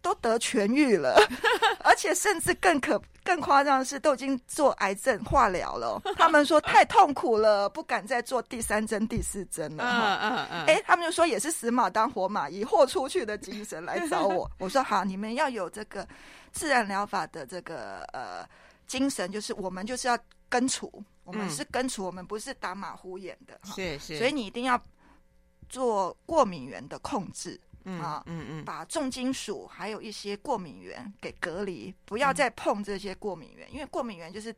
[0.07, 1.19] 都得痊愈了，
[1.83, 6.01] 而且甚至更可更夸张的是，都已经做癌症化疗了。
[6.15, 9.83] 他们说太痛苦了，不敢再做第三针、第四针了。
[9.83, 10.65] 嗯嗯嗯。
[10.65, 14.49] 哎，他们就说也是死马当活马医，豁出去的精神来找我。
[14.59, 16.07] 我说好，你们要有这个
[16.53, 18.47] 自然疗法的这个呃
[18.87, 20.17] 精神，就是我们就是要
[20.47, 23.59] 根除，我们是根除，我们不是打马虎眼的。
[23.75, 24.17] 是是。
[24.17, 24.81] 所以你一定要
[25.67, 27.59] 做过敏源的控制。
[27.87, 34.53] 嗯、啊，嗯嗯，把重金属还有一些过敏源给隔离，不要再碰这些过敏源，嗯、因为过敏源就是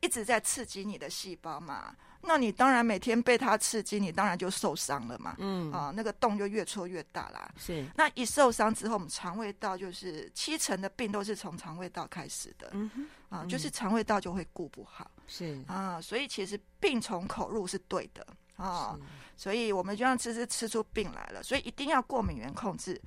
[0.00, 1.94] 一直在刺激你的细胞嘛。
[2.26, 5.36] 那你当然每天被它刺激，你当然就受伤了嘛。
[5.38, 7.52] 嗯，啊，那个洞就越戳越大啦。
[7.58, 12.70] 是，那一受伤之后，我们肠胃道就是七成的病都是从肠胃道开始的。
[12.72, 15.10] 嗯哼，啊，就是肠胃道就会顾不好。
[15.26, 18.26] 是啊，所以其实病从口入是对的。
[18.56, 18.98] 啊，
[19.36, 23.00] 所以我们就让吃吃吃出病来了，所以一定要过敏源控制。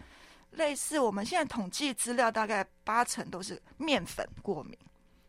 [0.52, 4.78] 类似我们现在统计资料，大概八成都是面粉过敏。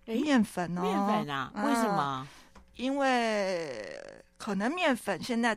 [0.07, 1.53] 诶面粉哦，面粉啊？
[1.57, 2.03] 为什么？
[2.03, 2.29] 啊，
[2.77, 4.01] 因为
[4.39, 5.57] 可能面粉现在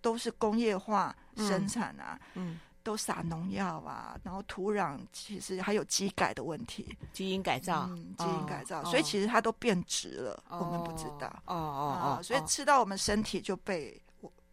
[0.00, 11.26] 都是工业化生产啊，嗯，嗯都撒农药啊，然后土壤其实还有基改的问题，基因改造，嗯，基因改造，哦，所以其实它都变质了，哦，我们不知道。
[11.46, 14.00] 哦哦哦，所以吃到我们身体就被。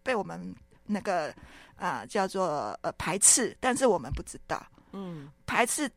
[0.02, 1.30] 被我们那个
[1.76, 5.92] 啊、呃、叫做呃排斥，但是我们不知道，嗯，排斥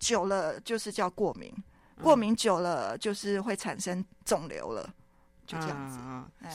[0.00, 1.52] 久了就是叫过敏，
[1.96, 4.92] 嗯、过敏久了就是会产生肿瘤了，
[5.52, 5.98] 就这样子。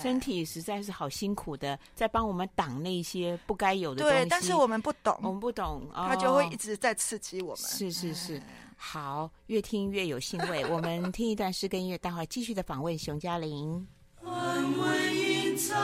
[0.02, 4.16] 身体实在是好辛苦的，在帮我们挡那些不该有的东西。
[4.18, 7.64] 对，但是我们不懂，我们不懂，他就会一直在刺激我们。
[7.64, 8.44] 哦、是是是，哎、
[8.76, 10.66] 好，越听越有兴味。
[10.66, 13.88] 我们听一段诗跟音乐，待会儿继续的访问熊嘉玲。
[14.26, 15.78] 安稳隐藏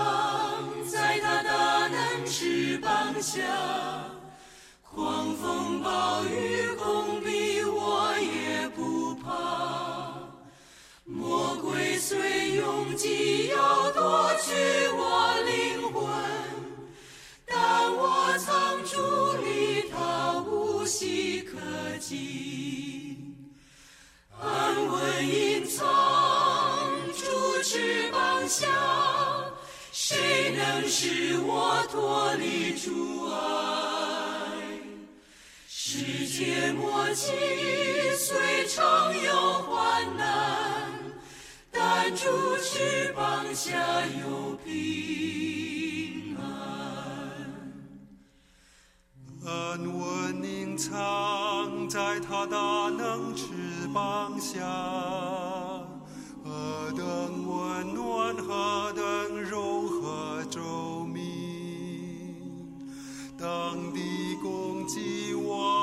[0.90, 3.42] 在他大能翅膀下，
[4.82, 7.43] 狂风暴雨攻逼
[11.06, 14.54] 魔鬼虽拥挤要夺去
[14.94, 16.04] 我灵魂，
[17.46, 21.58] 但我藏主里他无隙可
[22.00, 23.18] 及。
[24.40, 25.84] 安稳隐藏。
[27.66, 28.68] 翅膀下，
[29.94, 33.32] 谁能使我脱离主爱？
[35.66, 37.32] 世界末期
[38.18, 40.43] 虽常有患难，
[42.12, 46.44] 主翅膀下有平安。
[49.46, 49.50] 安
[49.82, 53.46] 稳隐藏在他大能翅
[53.94, 54.60] 膀下。
[56.44, 57.04] 何等
[57.48, 61.22] 温暖，何等柔和周密。
[63.38, 65.83] 当地攻击我，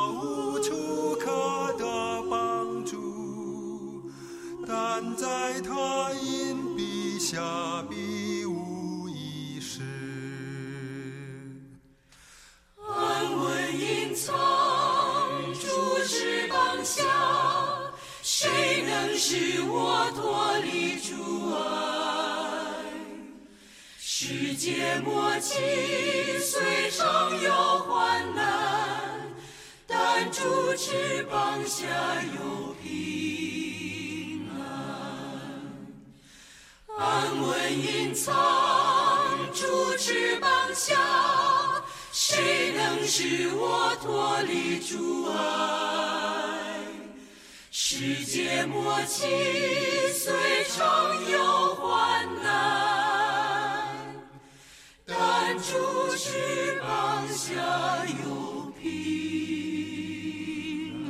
[5.20, 9.82] 在他荫蔽下必无一失。
[12.88, 14.32] 安稳隐藏，
[15.52, 17.02] 主翅膀下。
[18.22, 18.48] 谁
[18.86, 21.60] 能使我脱离主爱？
[23.98, 25.52] 世界末期
[26.38, 29.20] 虽常有患难，
[29.86, 31.84] 但主翅膀下
[32.38, 33.39] 有平
[37.02, 38.36] 安稳隐藏，
[39.54, 40.94] 主翅膀下，
[42.12, 46.84] 谁能使我脱离阻碍？
[47.70, 49.26] 世界末期
[50.12, 53.96] 虽常有患难，
[55.06, 57.54] 但主翅膀下
[58.22, 58.82] 有平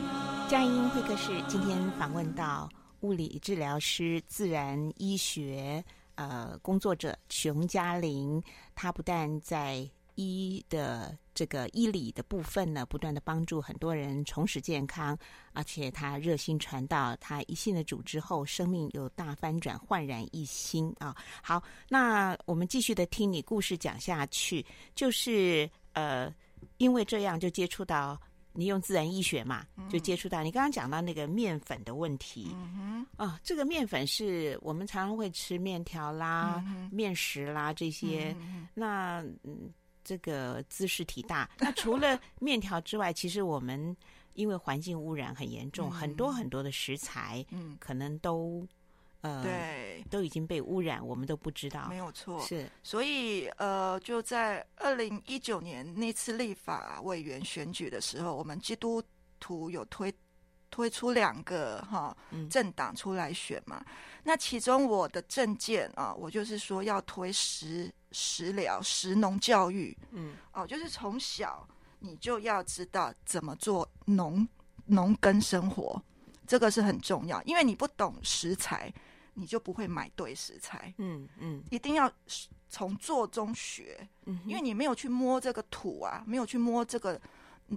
[0.08, 0.48] 安。
[0.48, 2.68] 佳音会客室今天访问到
[3.00, 5.84] 物理治疗师、自然医学
[6.14, 8.42] 呃工作者熊嘉玲，
[8.74, 15.16] 她不但在医的这个医理的部分呢，不断的帮助很多人重拾健康，
[15.54, 21.16] 而且她热心传道，她一信了主之后，生命有大翻转，焕然一新啊！
[21.42, 26.30] 好，那我们继续的听你故事讲下去，就是呃，
[26.76, 28.20] 因为这样就接触到
[28.52, 39.72] 你用自然医学嘛，就接触到你刚刚讲到那个面粉的问题，嗯哼，啊，这个面粉是我们常常会吃面条啦、嗯、面食啦这些，嗯、那嗯。
[40.02, 41.48] 这个兹事体大。
[41.58, 43.94] 那除了面条之外，其实我们
[44.32, 48.66] 因为环境污染很严重， 嗯、很多很多的食材，嗯，可能都
[49.22, 51.86] 呃，对，都已经被污染，我们都不知道。
[51.88, 52.70] 没有错，是。
[52.82, 59.02] 所以呃，就在二零一九年那次立法委员选举的时候，我们基督
[59.38, 60.12] 徒有推
[60.70, 62.16] 推出两个哈
[62.48, 63.82] 政党出来选嘛。
[63.86, 67.92] 嗯、那其中我的政见啊，我就是说要推食。
[68.12, 71.64] 食疗、食农教育，嗯，哦，就是从小
[72.00, 74.44] 你就要知道怎么做农
[74.86, 76.02] 农耕生活，
[76.44, 77.40] 这个是很重要。
[77.44, 78.92] 因为你不懂食材，
[79.40, 80.92] 你就不会买对食材。
[80.98, 82.12] 嗯嗯，嗯一定要
[82.68, 87.18] 从做中学，嗯，因为你没有去摸这个土啊，没有去摸这个。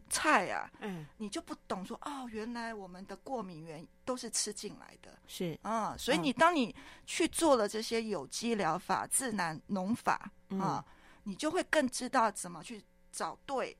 [0.10, 10.84] 菜啊，嗯，你就不懂说哦，原来我们的过敏源都是吃进来的，是啊，所以你当你去做了这些有机疗法、自然农法啊，
[11.22, 13.78] 你就会更知道怎么去找对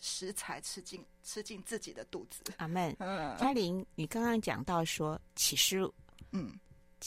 [0.00, 2.44] 食材吃进吃进自己的肚子。
[2.58, 2.96] 阿门。
[3.36, 5.80] 嘉玲，你刚刚讲到说启示，
[6.30, 6.56] 嗯，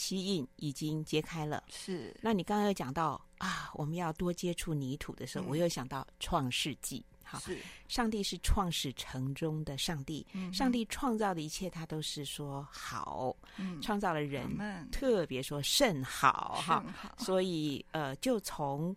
[0.00, 2.16] 七印已经揭开了，是。
[2.22, 7.04] 那你刚刚又讲到啊，我们要多接触泥土的时候，我又想到创世纪。
[7.22, 7.58] 好，是。
[7.86, 16.82] 上帝是创始成中的上帝，嗯、上帝创造的一切，他都是说好，嗯、创造了人，嗯、特别说甚好哈。
[16.96, 17.14] 好。
[17.18, 18.96] 所以呃，就从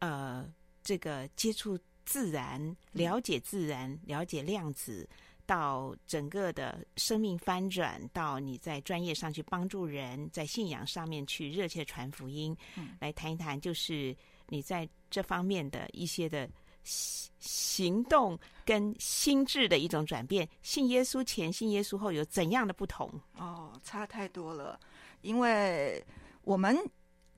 [0.00, 0.46] 呃
[0.84, 5.08] 这个接触自然、了解自然、嗯、了解量子，
[5.52, 14.16] 到整个的生命翻转，到你在专业上去帮助人，在信仰上面去热切传福音，嗯、来谈一谈，就是
[14.48, 16.48] 你在这方面的一些的。
[16.84, 23.08] 行动跟心智的一种转变，信耶稣前、信耶稣后有怎样的不同？
[23.36, 24.80] 哦，差太多了。
[25.20, 26.04] 因为
[26.42, 26.76] 我们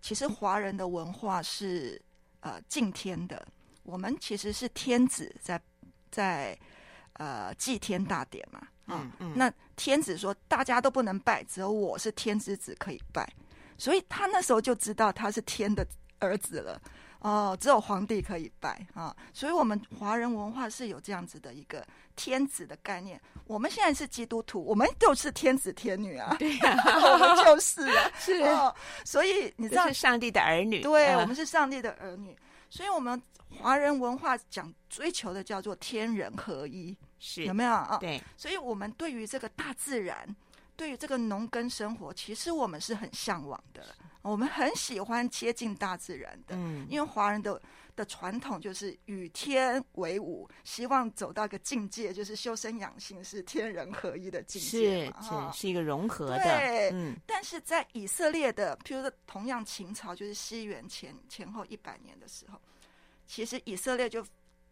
[0.01, 2.01] 其实华人的文化是
[2.41, 3.47] 呃敬天的，
[3.83, 5.61] 我们其实是天子在
[6.11, 6.59] 在
[7.15, 8.61] 呃祭天大典嘛。
[8.87, 9.33] 啊、嗯嗯。
[9.35, 13.29] 那天子说大家都不能拜，只有我是天之子可以拜，
[13.79, 15.87] 所以他那时候就知道他是天的
[16.19, 16.81] 儿子了。
[17.21, 21.83] 哦，只有皇帝可以拜啊，所以我们华人文化是有这样子的一个
[22.17, 23.19] 天子的概念。
[23.47, 28.75] 我们现在是基督徒，我们就是天子天女啊，对呀、啊， 我们就是啊，是哦。
[29.07, 32.37] 所以你知道，是上帝的儿女，对，啊、我们是上帝的儿女。
[32.69, 33.21] 所以我们
[33.61, 37.99] 华人文化讲追求的叫做天人合一，是有没有啊？
[37.99, 40.35] 对，所以我们对于这个大自然，
[40.77, 43.83] 对于这个农耕生活，其实我们是很向往的。
[44.23, 47.61] 我们很喜欢接近大自然的，嗯，因为华人的
[47.95, 56.43] 的传统就是与天为伍，希望走到一个境界，就是修身养性是天人合一的境界，是是，是一个融合的。
[56.43, 62.59] 对，嗯，但是在以色列的，譬如说同样秦朝，就是西元前前后一百年的时候，
[63.27, 64.25] 其实以色列就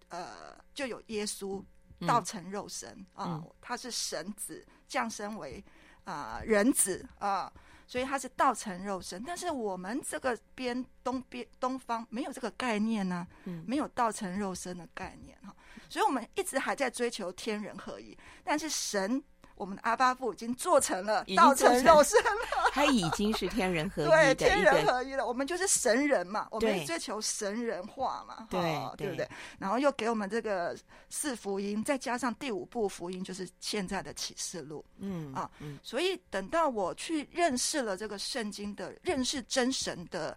[0.09, 1.63] 呃就有耶稣
[2.07, 5.65] 道成肉身啊，嗯，他是神子降生为
[6.05, 7.53] 啊，呃，人子啊。
[7.85, 15.55] 所以他是道成肉身，但是我们这个边东边东方没有这个概念呢、啊，嗯、没有道成肉身的概念哈，
[15.91, 19.23] 所以我们一直还在追求天人合一，但是神。
[19.63, 25.25] 我们的阿巴父已经做成了，道成肉身了，他已经是天人合一的， 对，天人合一了。
[25.25, 28.61] 我们就是神人嘛，我们追求神人化嘛，对，
[28.97, 29.29] 对不对？
[29.61, 30.77] 然后又给我们这个
[31.11, 35.49] 四福音，再加上第五部福音，就是现在的启示录，嗯啊，
[35.81, 40.37] 所以等到我去认识了这个圣经的，认识真神的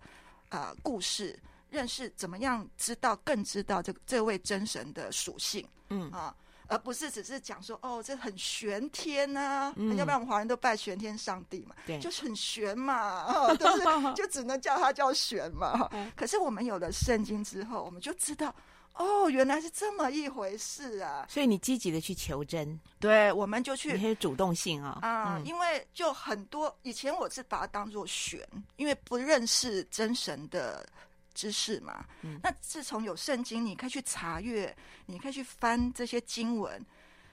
[0.49, 1.39] 啊、呃、故事，
[1.71, 6.35] 认识怎么样知道更知道这个这位真神的属性，嗯啊。
[6.67, 13.83] 而不是只是讲说哦，这很玄天呐、啊，嗯、要不然我们华人都拜玄天上帝嘛，对，就是很玄嘛， 哦，就是
[14.15, 15.89] 就只能叫他叫玄嘛。
[16.15, 18.53] 可是我们有了圣经之后，我们就知道
[18.93, 21.25] 哦，原来是这么一回事啊！
[21.29, 25.05] 所以你积极的去求真，对，我们就去，你很有主动性啊、哦。
[25.05, 28.39] 啊、嗯，因为就很多以前我是把它当做玄，
[28.77, 30.87] 因为不认识真神的
[31.35, 32.03] 知识嘛。
[32.23, 34.75] 嗯、那自从有圣经，你可以去查阅，
[35.05, 36.83] 你可以去翻这些经文。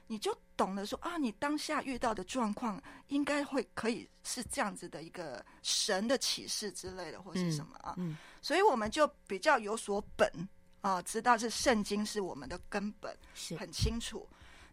[0.09, 2.79] 你就懂得说啊，你当下遇到的状况
[3.09, 7.95] 应该会可以是这样子的一个神的启示之类的，或是什么啊？
[7.97, 10.31] 嗯嗯、所以我们就比较有所本
[10.83, 14.29] 啊，知道是圣经是我们的根本，是很清楚。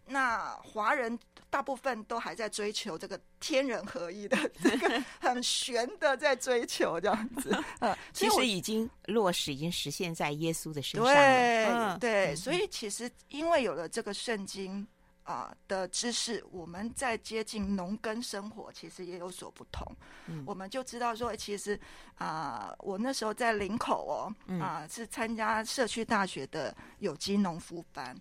[0.10, 1.18] 那华人
[1.49, 7.49] 大部分都还在追求这个天人合一的这个很玄的，在追求这样子。
[7.80, 14.86] 呃、 啊，其实已经落实，已经实现在耶稣的身上对、嗯、对，所以其实因为有了这个圣经。
[15.24, 19.86] 啊的知识，我们在接近农耕生活，其实也有所不同。
[20.26, 21.80] 嗯，我们就知道说，其实
[22.16, 28.20] 啊，我那时候在林口哦，啊，是参加社区大学的有机农夫班，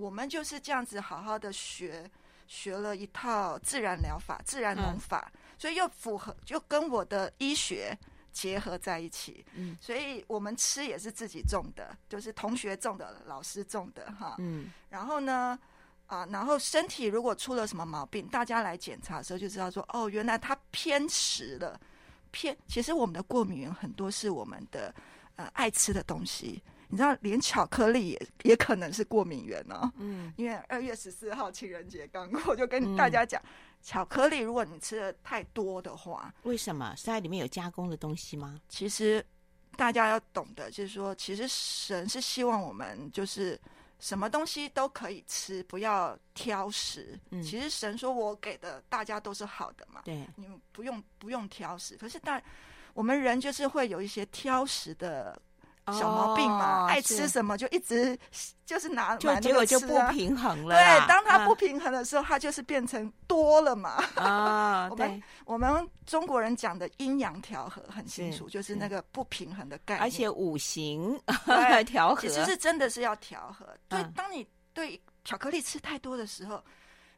[0.00, 2.10] 我们就是这样子好好的学，
[2.46, 7.96] 学了一套自然疗法、自然农法，所以又符合，就跟我的医学
[8.32, 9.44] 结合在一起。
[9.54, 14.36] 嗯，所以我们吃也是自己种的，就是同学种的、老师种的哈。
[14.38, 15.58] 嗯，然后呢？
[16.06, 21.80] 啊，然后身体如果出了什么毛病，大家来检查的时候就知道说，哦，原来它偏食了，
[22.32, 22.56] 偏。
[22.66, 24.92] 其实我们的过敏源很多是我们的
[25.36, 26.60] 呃爱吃的东西，
[26.90, 29.90] 你知道，连巧克力也也可能是过敏源哦。
[29.96, 33.48] 嗯，因为二月十四号情人节刚过，我就跟大家讲，嗯、
[33.80, 36.94] 巧克力如果你吃的太多的话，为什么？
[36.96, 38.60] 是在里面有加工的东西吗？
[38.68, 39.24] 其实
[39.76, 43.58] 大家要懂得，就是说，其实神是希望我们就是。
[44.02, 47.20] 什么东西都可以吃，不要挑食。
[47.28, 50.00] 嗯，其实神说我给的大家都是好的嘛。
[50.06, 51.98] 对，你们不用不用挑食。
[51.98, 52.42] 可是大
[52.94, 55.38] 我们人就是会有一些挑食的。
[55.92, 58.18] 小毛病嘛，哦、爱吃什么就一直
[58.64, 60.76] 就是拿，就结果就不平衡了。
[60.76, 64.02] 对，当他不平衡的时候，他就是变成多了嘛。
[64.14, 70.02] 啊， 我们我们中国人讲的阴阳调和很清楚，就是那个不平衡的概念。
[70.02, 73.66] 而且五行来 调和，其实是真的是要调和。
[73.88, 76.62] 对，当你对巧克力吃太多的时候，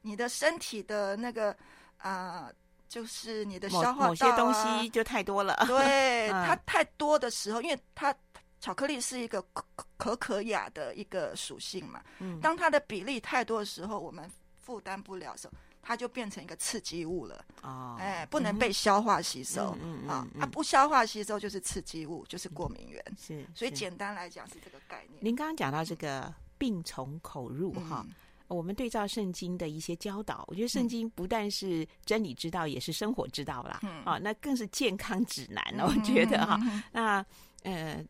[0.01, 1.51] 你的身体的那个
[1.99, 2.53] 啊、呃，
[2.89, 5.65] 就是你的消化道、啊、某些东西就太多了。
[5.67, 8.15] 对， 它太多的时候，因为它。
[8.63, 9.65] 巧克力是一个可
[9.97, 17.45] 可可雅的一个属性嘛，嗯，当它的比例太多的时候，我们负担不了的时候，它就变成一个刺激物了。
[17.63, 23.05] 哦，哎，不能被消化吸收，嗯啊，它不消化吸收就是刺激物，就是过敏源。
[23.21, 25.19] 是，所以简单来讲是这个概念。
[25.21, 28.07] 您刚刚讲到这个病从口入哈，
[28.47, 33.81] 我们对照圣经的一些教导，我觉得圣经不但是真理之道，也是生活之道啦。
[33.83, 35.85] 嗯，啊，那更是健康指南了。
[35.85, 36.61] 我觉得哈，
[36.93, 37.27] 那
[37.65, 38.01] 呃。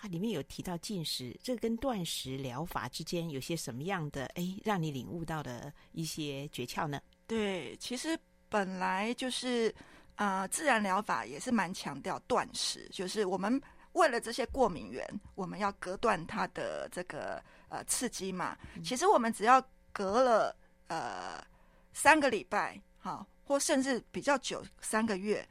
[0.00, 6.98] 它里面有提到进食，这跟断食疗法之间有些什么样的哎，让你领悟到的一些诀窍呢？
[7.26, 9.68] 对，其实本来就是
[10.14, 13.60] 啊、呃，自然疗法也是蛮强调断食，就是我们
[13.92, 18.56] 为了这些过敏源，我们要隔断它的这个呃刺激嘛。
[18.82, 21.44] 其实我们只要隔了呃
[21.92, 25.46] 三个礼拜，好，或甚至比较久三个月。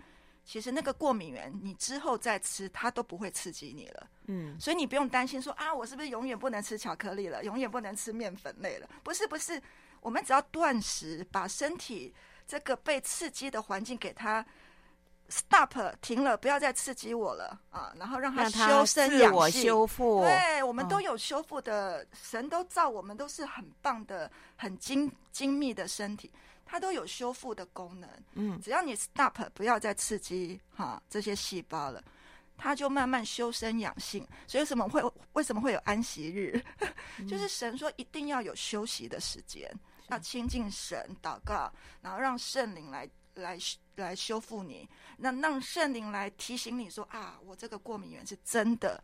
[0.50, 4.08] 其实那个过敏源，你之后再吃，它都不会刺激你了。
[4.26, 8.90] 嗯，所以你不用担心说啊，我是不是永远不能吃巧克力了，永远不能吃面粉类了？
[9.04, 9.62] 不是，不是，
[10.02, 12.12] 我们只要断食，把身体
[12.48, 14.44] 这个被刺激的环境给它
[15.30, 15.72] stop
[16.02, 20.22] 停了，不要再刺激我了啊，然后让它修身养性，我修复。
[20.22, 26.32] 对，我们都有修复的，哦、神都造我们都是很棒的、很精精密的身体。
[26.72, 32.04] 它都有修复的功能，嗯，只要你 stop，不要再刺激哈这些细胞了，
[32.56, 34.24] 它就慢慢修身养性。
[34.46, 35.02] 所以为什么会
[35.34, 36.64] 为什么会有安息日？
[37.18, 39.68] 嗯、就是神说一定要有休息的时间，
[40.04, 43.58] 是要亲近神祷告，然后让圣灵来来
[43.96, 49.04] 来修复你，那让圣灵来提醒你说啊，我这个过敏源是真的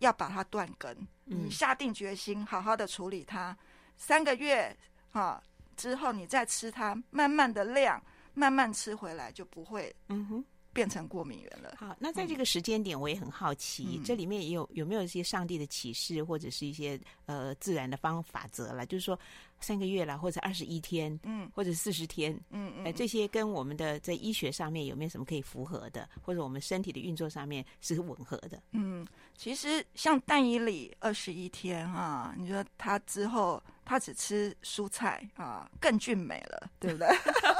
[0.00, 3.56] 要把它断根，嗯、你下定决心好好的处理它，
[3.96, 4.76] 三个月
[5.10, 5.42] 哈。
[5.76, 8.02] 之后你再吃它，慢慢的量，
[8.34, 11.74] 慢慢吃回来就不会，嗯哼，变成过敏源了。
[11.78, 18.86] 好，那在这个时间点，我也很好奇，嗯、这里面也有有没有一些上帝的启示，或者是一些呃自然的方法则了？
[18.86, 19.18] 就是说
[19.62, 28.62] 三个月了，或者二十一天，嗯，或者四十天，嗯嗯，呃，这些跟我们的在医学上面有没有什么可以符合的，或者我们身体的运作上面是吻合的？
[28.72, 29.06] 嗯，
[29.36, 33.62] 其实像蛋伊里二十一天啊，你说他之后。
[33.84, 37.08] 他只吃蔬菜啊，更俊美了，对不对？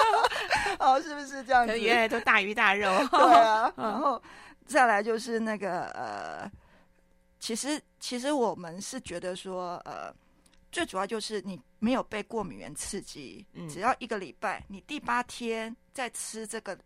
[0.78, 1.78] 哦，是不是这样子？
[1.78, 2.88] 原来都大鱼大肉。
[3.10, 4.22] 对啊， 然后
[4.64, 6.50] 再来就是那个呃，
[7.40, 10.14] 其实其实我们是觉得说，呃，
[10.72, 16.76] 最主要就是你没有被过敏源刺激，嗯、只要一个礼拜，你第八天再吃这个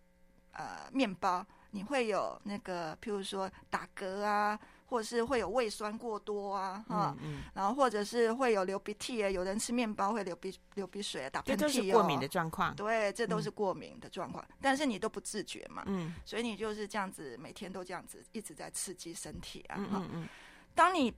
[0.52, 4.58] 呃面包，你会有那个譬如说打嗝啊。
[4.88, 12.72] 或者是会有胃酸过多啊，哈、嗯嗯，然后或者是会有流鼻涕啊，有人吃面包会流鼻流鼻水啊、打喷嚏、哦，这都是过敏的状况。
[12.76, 20.28] 对，这都是过敏的状况、嗯，但是你都不自觉嘛，嗯，所以你就是这样子，每天都这样子一直在刺激身体啊，嗯嗯，嗯，
[20.72, 21.12] 当你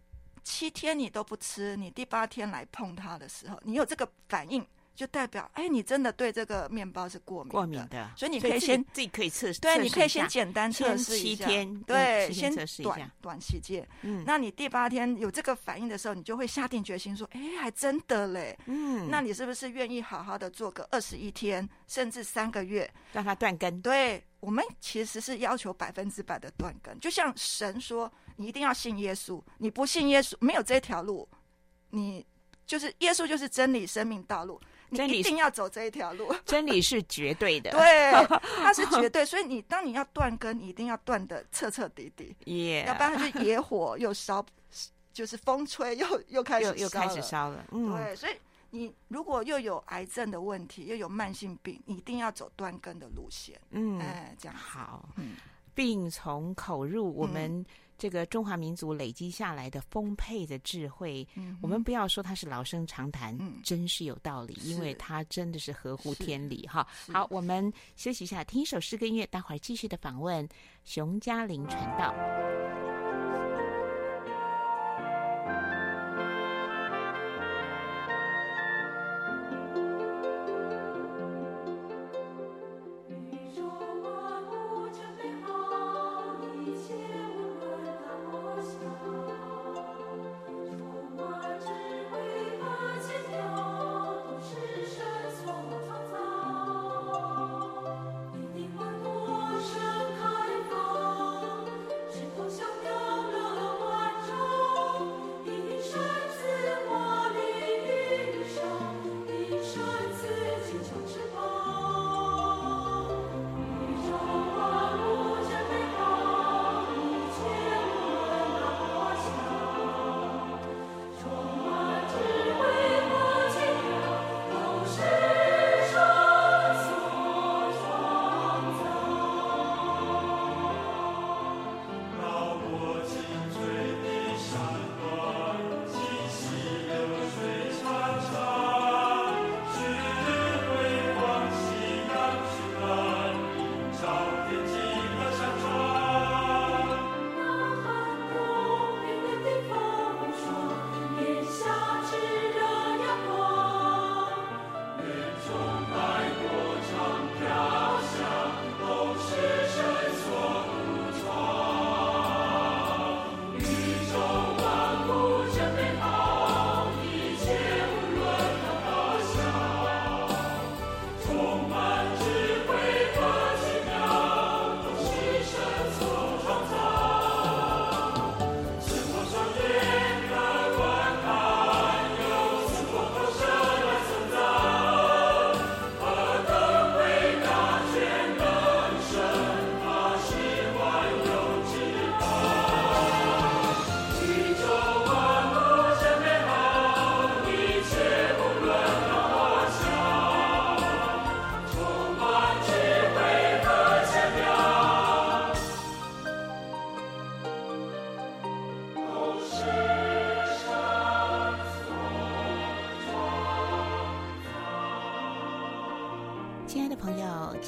[0.49, 4.67] 七天你都不吃，你第八天来碰它的时候，你有这个反应。
[4.99, 13.87] 就代表，哎，你真的对这个面包是过敏的，过敏的，所以你可以先自己可以测试，对，你可以先简单测试七天，对，先短短期间。
[14.03, 23.81] 嗯，那你第八天有这个反应的时候，你就会下定决心说，哎，还真的嘞，嗯，那你是不是愿意好好的做个二十一天，甚至三个月，让它断根？
[23.81, 31.29] 对，我们其实是要求百分之百的断根，就像神说，你一定要信耶稣，你不信耶稣，没有这条路，
[31.91, 32.25] 你
[32.67, 34.61] 就是耶稣就是真理、生命、道路。
[34.91, 38.11] 你一定要走这一条路，真理是绝对的，对，
[38.57, 39.23] 它是 绝对。
[39.23, 42.35] 所以你当你要断根，你一定要断的彻彻底底.
[42.87, 44.43] 要不然它就野火又烧，
[45.13, 47.63] 就是风吹又又开始又又开始烧了。
[47.73, 48.33] 嗯，对，所以
[48.71, 53.61] 你如果又有癌症的问题，又有慢性病，你一定要走断根的路线。
[53.71, 55.09] 嗯，哎，这样好。
[55.17, 55.37] 嗯，
[55.75, 57.65] 病从口入，我们。
[58.01, 66.87] 这个中华民族累积下来的丰沛的智慧，嗯，我们不要说它是老生常谈，嗯，真是有道理，因为它真的是合乎天理哈。
[67.13, 70.49] 好，我们休息一下，听一首诗歌音乐，待会儿继续的访问
[70.85, 72.15] 熊嘉玲传道。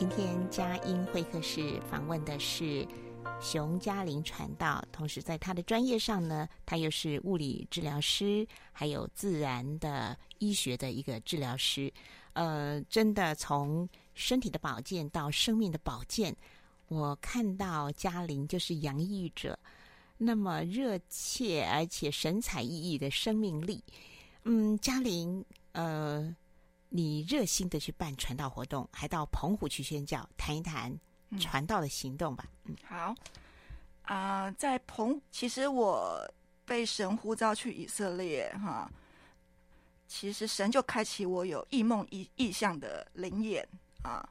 [0.01, 2.89] 今天佳音会客室访问的是
[3.39, 11.93] 熊嘉玲传道，同时在他的专业上呢，他又是物理治疗师，还有自然的医学的一个治疗师。
[12.33, 16.35] 呃，真的从身体的保健到生命的保健，
[16.89, 19.59] 我看到嘉玲就是洋溢着
[20.17, 23.85] 那么热切而且神采奕奕的生命力。
[24.45, 26.35] 嗯，嘉玲，呃。
[26.91, 30.95] 你热心的去办传道活动，还到澎湖去宣教，谈一谈
[31.39, 32.45] 传道的行动吧。
[32.65, 33.15] 嗯，好
[34.03, 36.29] 啊，呃，在澎，其实我
[36.67, 38.91] 被神呼召去以色列哈，
[40.07, 43.67] 其实神就开启我有异梦异异象的灵眼
[44.03, 44.29] 啊。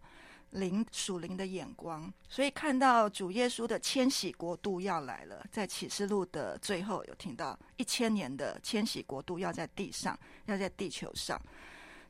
[0.54, 11.40] 灵属灵的眼光，所以看到主耶稣的千禧国度要来了，在启示录的最后有听到一千年的千禧国度要在地上，要在地球上。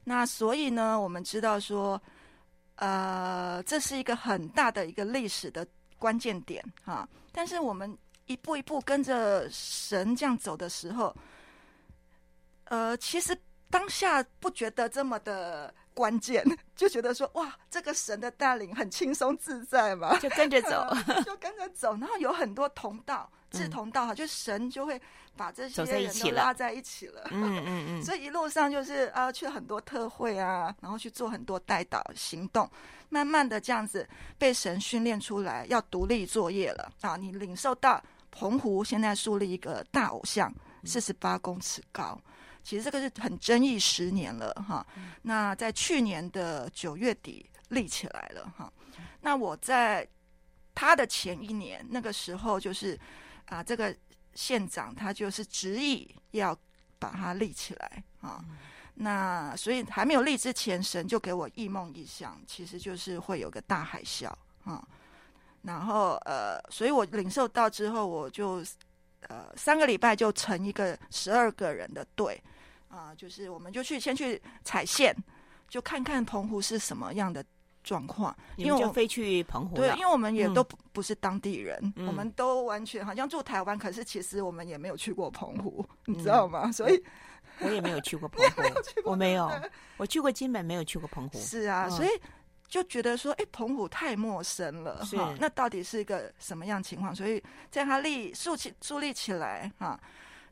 [0.09, 2.01] 那所以呢，我们知道说，
[2.77, 5.63] 呃，这是一个很大的一个历史的
[5.99, 7.07] 关键点哈。
[7.31, 7.95] 但是我们
[8.25, 11.15] 一步一步跟着神这样走的时候，
[12.63, 13.37] 呃，其实
[13.69, 15.71] 当下不觉得这么的。
[15.99, 16.41] 关键
[16.77, 20.87] 就觉得说哇，这个神的带领很轻松自在嘛，就跟着走，
[21.27, 21.91] 就跟着走。
[21.97, 24.99] 然后有很多同道、志同道合，就神就会
[25.35, 27.27] 把这些人都拉在一起了。
[27.31, 27.91] 嗯嗯嗯。
[28.05, 32.69] 所以一路上就是啊，去很多特会啊，然后去做很多带导行动，
[33.09, 37.17] 慢慢的这样子被神训练出来，要独立作业了啊。
[37.17, 40.49] 你领受到澎湖现在树立一个大偶像，
[40.85, 42.17] 四十八公尺高。
[42.69, 44.85] 其实这个是很争议十年了哈，
[45.23, 48.71] 那在去年的九月底立起来了哈。
[49.21, 50.07] 那我在
[50.75, 52.95] 他的前一年那个时候，就是
[53.47, 53.95] 啊，这个
[54.35, 56.55] 县长他就是执意要
[56.99, 58.45] 把它立起来啊。
[58.93, 64.31] 那所以还没有立之前，神就给我异梦异象，其实就是会有个大海啸
[64.63, 64.87] 啊。
[65.63, 68.63] 然后呃，所以我领受到之后，我就。
[69.27, 72.41] 呃，三个礼拜就成一个十二个人的队，
[72.89, 75.15] 啊、呃，就是我们就去先去踩线，
[75.69, 77.43] 就看看澎湖是什么样的
[77.83, 78.35] 状况。
[78.57, 86.71] 因为就飞去澎湖，对，因为我们也都不不是当地人，嗯、我们都完全好像住台湾，可是其实我们也没有去过澎湖，嗯、你知道吗？
[86.71, 87.03] 所以
[87.59, 88.63] 我也没有去过澎湖，
[89.05, 89.49] 我没有，
[89.97, 91.39] 我去过金门，没有去过澎湖。
[91.39, 92.09] 是啊，嗯、所以。
[92.69, 97.15] 就觉得说，哎，澎湖太陌生了，是哈，那到底是一个什么样情况？
[97.15, 99.99] 所以在他立竖起树立起来，哈，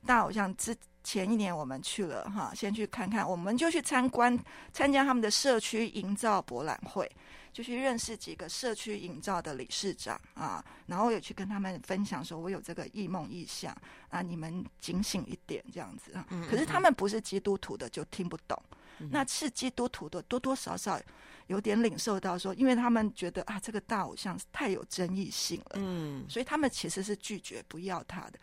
[0.03, 0.75] 大偶像之
[1.07, 4.37] 前一年我们去了，哈，先去看看，我们就去参观
[4.73, 7.09] 参加他们的社区营造博览会，
[7.53, 13.73] 就去认识几个社区营造的理事长啊，然后也去跟他们分享说，我有这个异梦异象
[14.09, 16.27] 啊，你们警醒一点这样子啊。
[16.51, 18.61] 可是他们不是基督徒的，就听不懂。
[19.09, 20.99] 那是基督徒的，多多少少
[21.45, 28.39] 有点领受到说，因为他们觉得啊，这个大偶像太有争议性了，嗯，所以他们其实是拒绝不要他的，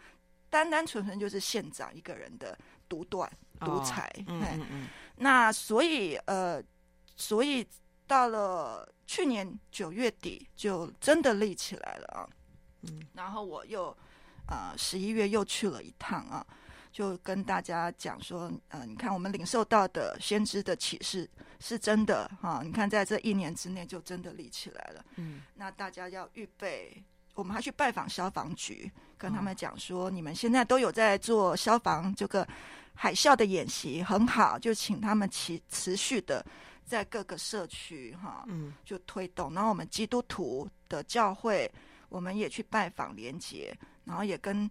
[0.55, 2.57] 单单纯纯就是县长一个人的
[2.89, 3.29] 独断
[3.59, 4.89] 独裁，嗯嗯嗯。
[5.17, 6.63] 那所以呃，
[7.17, 7.67] 所以
[8.07, 12.29] 到了去年九月底就真的立起来了啊，
[12.83, 13.91] 嗯，然后我又
[14.47, 16.47] 啊十一月又去了一趟啊。
[16.93, 21.29] 就跟大家讲说，呃，你看我们领受到的先知的启示
[21.59, 25.05] 是真的哈，你看在这一年之内就真的立起来了。
[25.17, 27.03] 嗯，那大家要预备，
[27.35, 32.47] 我们还去拜访消防局，跟他们讲说，你们现在都有在做消防这个
[32.95, 36.45] 海啸的演习，很好，就请他们持持续的
[36.85, 39.53] 在各个社区哈，嗯，就推动。
[39.53, 41.71] 然后我们基督徒的教会，
[42.09, 44.71] 我们也去拜访连结，然后也跟。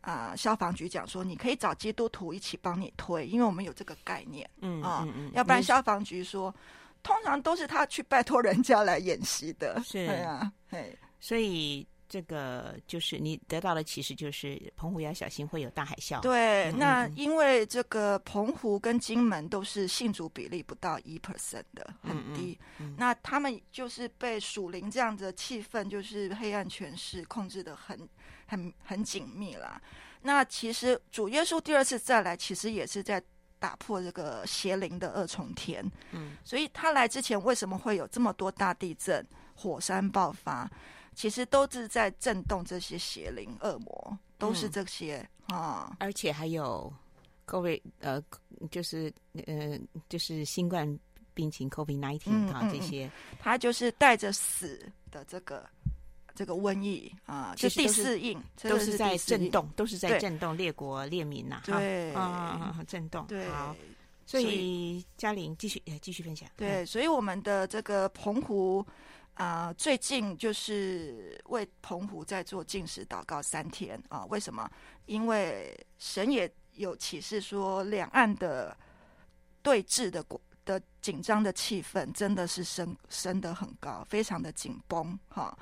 [0.00, 6.54] 啊、呃，消防局讲说，你可以找基督徒一起帮你推，因为我们有这个概念，嗯啊，嗯嗯，要不然消防局说，嗯、
[7.02, 16.20] 通常都是他去拜托人家来演习的，是啊，嘿，所以这个就是你得到的启示，就是澎湖要小心会有大海啸。
[16.20, 27.98] 对，嗯、那因为这个澎湖跟金门都是信主比例不到一 percent 的，很低，嗯嗯嗯，那他们就是被属灵这样的气氛，就是黑暗权势控制的很。
[28.50, 29.78] 很很紧密啦。
[30.22, 33.22] 那其实主耶稣第二次再来，其实也是在
[33.58, 35.84] 打破这个邪灵的二重天。
[36.12, 39.22] 嗯，所以他来之前，为什么会有这么多大地震、
[39.54, 40.66] 火山爆发？
[41.18, 45.96] 其实都是在震动这些邪灵、恶魔，都是这些、嗯、啊。
[45.98, 46.92] 而且还有
[47.44, 48.22] COVID，呃，
[48.70, 49.12] 就是
[49.48, 49.76] 呃，
[50.08, 50.86] 就是新冠
[51.34, 53.10] 病情 COVID nineteen 啊，这些，
[53.40, 55.68] 他就是带着死的这个。
[56.34, 63.26] 这个瘟疫啊，这第四印都是在震动，都是在震动列国列民呐，对啊，震动。
[63.26, 63.74] 对，好，
[64.24, 66.48] 所以嘉玲继续继续分享。
[66.56, 68.86] 对，所以我们的这个澎湖
[69.38, 74.24] 啊，最近就是为澎湖在做禁食祷告三天啊。
[74.26, 74.68] 为什么？
[75.06, 78.76] 因为神也有启示说，两岸的
[79.62, 80.24] 对峙的
[80.64, 85.56] 的紧张的气氛真的是升升得很高，非常的紧绷哈。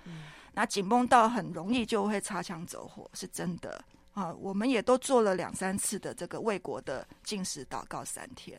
[0.55, 4.33] 那紧绷到很容易就会擦枪走火，是真的啊！
[4.33, 8.59] 我们也都做了两三次的这个为国的禁食祷告三天，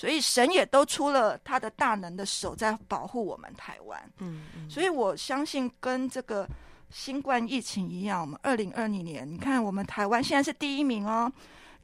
[0.00, 4.12] 所以神也都出了他的大能的手在保护我们台湾。
[4.16, 6.48] 嗯，嗯，所以我相信跟这个
[6.88, 11.30] 新冠疫情一样，我们二零二零年，你看我们台湾现在是第一名哦。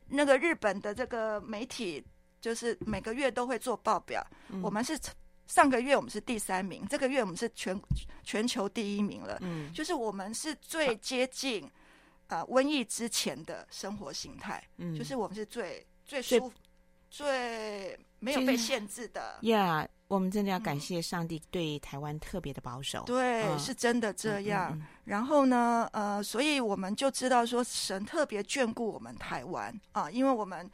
[0.09, 2.03] 那个日本的这个媒体
[2.41, 4.99] 就是每个月都会做报表，嗯、我们是
[5.47, 7.79] 上个月我们是第三名，这个月我们是全
[8.23, 9.37] 全球第一名了。
[9.43, 11.65] 嗯，就是我们是最接近
[12.29, 14.67] 啊、呃、瘟疫之前的生活形态。
[14.79, 16.53] 嗯，就是我们是最最舒服、
[17.11, 19.39] 最没有被限制的。
[19.43, 23.05] 呀，yeah, 我们真的要感谢上帝对台湾特别的保守。
[23.05, 24.81] 嗯、对，嗯、是真的这样。
[25.05, 29.75] 然后呢，呃，所以我们就知道说，神特别眷顾我们台湾。
[29.93, 30.71] 啊，因为我们。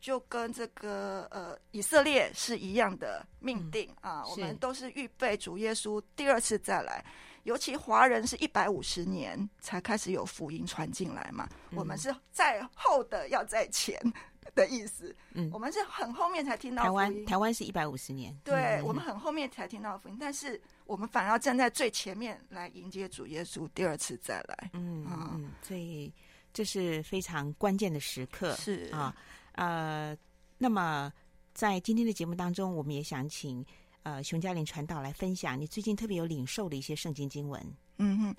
[0.00, 7.02] 就跟这个呃以色列是一样的命定、嗯、啊，我们都是预备主耶稣第二次再来，
[7.44, 13.98] 尤其华人是一百五十年才开始有福音传进来嘛，嗯、我们是在后的要在前
[14.54, 16.82] 的意思，嗯，我们是很后面才听到。
[16.82, 26.12] 台湾台湾是一百五十年，对、嗯、我们很后面才听到福音，但是我们反而要站在最前面来迎接主耶稣第二次再来，嗯嗯，所以
[26.52, 28.90] 这是非常关键的时刻，是。
[28.92, 29.14] 啊。
[29.52, 30.16] 呃，
[30.58, 31.12] 那么
[31.52, 33.64] 在今天的节目当中，我们也想请
[34.02, 37.64] 呃熊嘉玲传道来分享你最近特别有领受的一些圣经经文。
[37.98, 38.36] 嗯哼，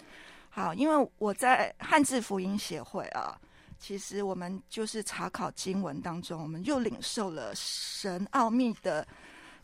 [0.50, 3.40] 好，因为我在汉字福音协会啊，
[3.80, 9.08] 其实我们就是查考经文当中，我们又领受了神奥秘的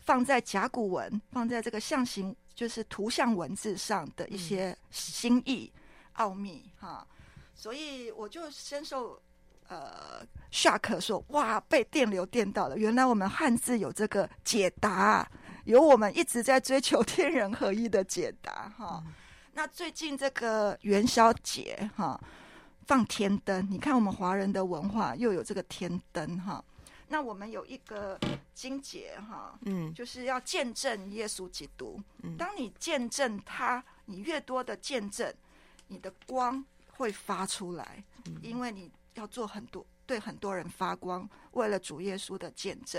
[0.00, 5.80] 放在甲骨文，放在这个象形就是图像文字上的一些心意、嗯、
[6.14, 7.06] 奥秘哈，
[7.54, 9.20] 所以我就深受。
[9.68, 12.76] 呃，下课说哇，被电流电到了。
[12.76, 15.26] 原来我们汉字有这个解答，
[15.64, 19.02] 有我们一直在追求 天人合一的解答哈。
[19.06, 19.12] 嗯、
[19.54, 22.20] 那最近这个元宵节哈，
[22.86, 26.64] 放天灯，你看我们华人的文化又有这个天灯哈。
[27.08, 28.18] 那我们有一个
[28.54, 32.00] 经节哈，嗯，就是要见证耶稣基督。
[32.22, 35.32] 嗯，当你见证他，你越多的见证，
[35.88, 38.90] 你的光会发出来，嗯、因为你。
[39.16, 42.98] 要做很多，对很多人发光，为了主耶稣的见证。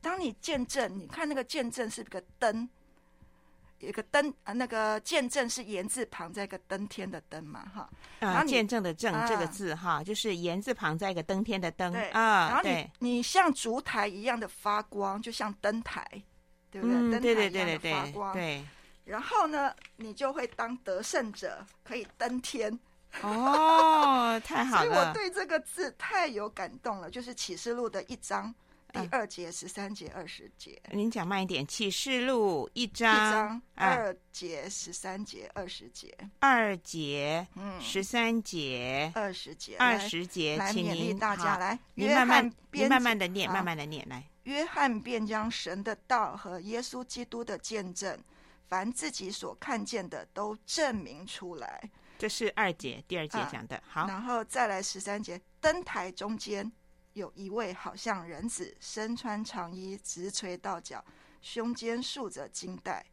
[0.00, 2.68] 当你见证，你看那个见证是个灯，
[3.80, 7.88] 有一个灯呃，那个见证是言字旁在一个登天的登嘛，哈。
[8.20, 12.48] 啊，见证的证这个字哈，啊、就是言字旁在一个登天的登对啊。
[12.48, 16.06] 然后你你像烛台一样的发光，就像灯台，
[16.70, 16.94] 对不对？
[16.94, 18.32] 灯、嗯、台一样的发光。
[18.32, 18.64] 对，对，对，对。
[19.04, 22.78] 然后呢，你就会当得胜者，可以登天。
[23.22, 24.86] 哦， 太好了！
[24.86, 28.52] 所以我对这个字太有感动了，就是启示录的一章
[28.94, 30.80] 第二节、十三节、二十节。
[30.92, 41.76] 您讲慢一点，启示录一章，一章二节、十三节、二十节，二节，嗯，十三节，二十节，二十节，来勉励大家来。
[41.94, 44.22] 您慢慢，您慢慢的念，慢慢的念来。
[44.44, 48.16] 约翰便将神的道和耶稣基督的见证，
[48.68, 51.90] 凡自己所看见的，都证明出来。
[52.16, 56.70] 这是二节，第二节讲的，啊、好，然后再来十三节，灯台中间
[57.14, 61.02] 有一位好像人子，身穿长衣，直垂到脚，
[61.40, 63.04] 胸间束着金带。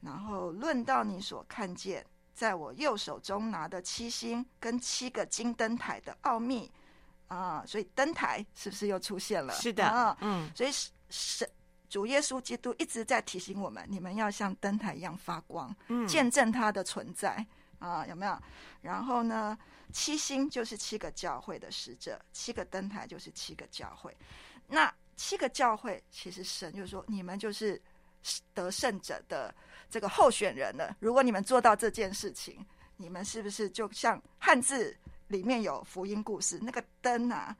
[0.00, 6.70] 然后论到你所看见，在我右手中拿的七星跟七个金灯台的奥秘
[7.28, 9.54] 啊，所以灯台是不是又出现了？
[9.54, 10.70] 是的，啊、嗯，所以
[11.08, 11.48] 是
[11.88, 17.44] 主耶稣基督一直在提醒我们，你们要像灯台一样发光，嗯，见证他的存在。
[17.78, 18.38] 啊，有没有？
[18.80, 19.56] 然后呢，
[19.92, 24.16] 七星就是七个教会的使者，七个灯台就是七个教会。
[24.66, 27.80] 那七个教会，其实神就是说，你们就是
[28.52, 29.54] 得胜者的
[29.88, 30.96] 这个候选人了。
[31.00, 32.64] 如果你们做到这件事情，
[32.96, 34.96] 你们是不是就像汉字
[35.28, 37.56] 里面有福音故事那个灯啊？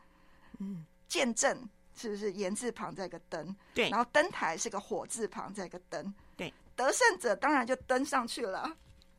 [0.58, 3.54] 嗯，见证是不是言字旁在一个灯？
[3.74, 6.14] 对，然后灯台是个火字旁在一个灯。
[6.36, 8.76] 对，得胜者当然就登上去了。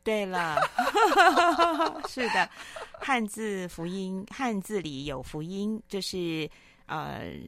[0.08, 0.56] 对了，
[2.08, 2.48] 是的，
[2.98, 6.48] 汉字福音，汉字里有福音，就是
[6.86, 7.38] 呃，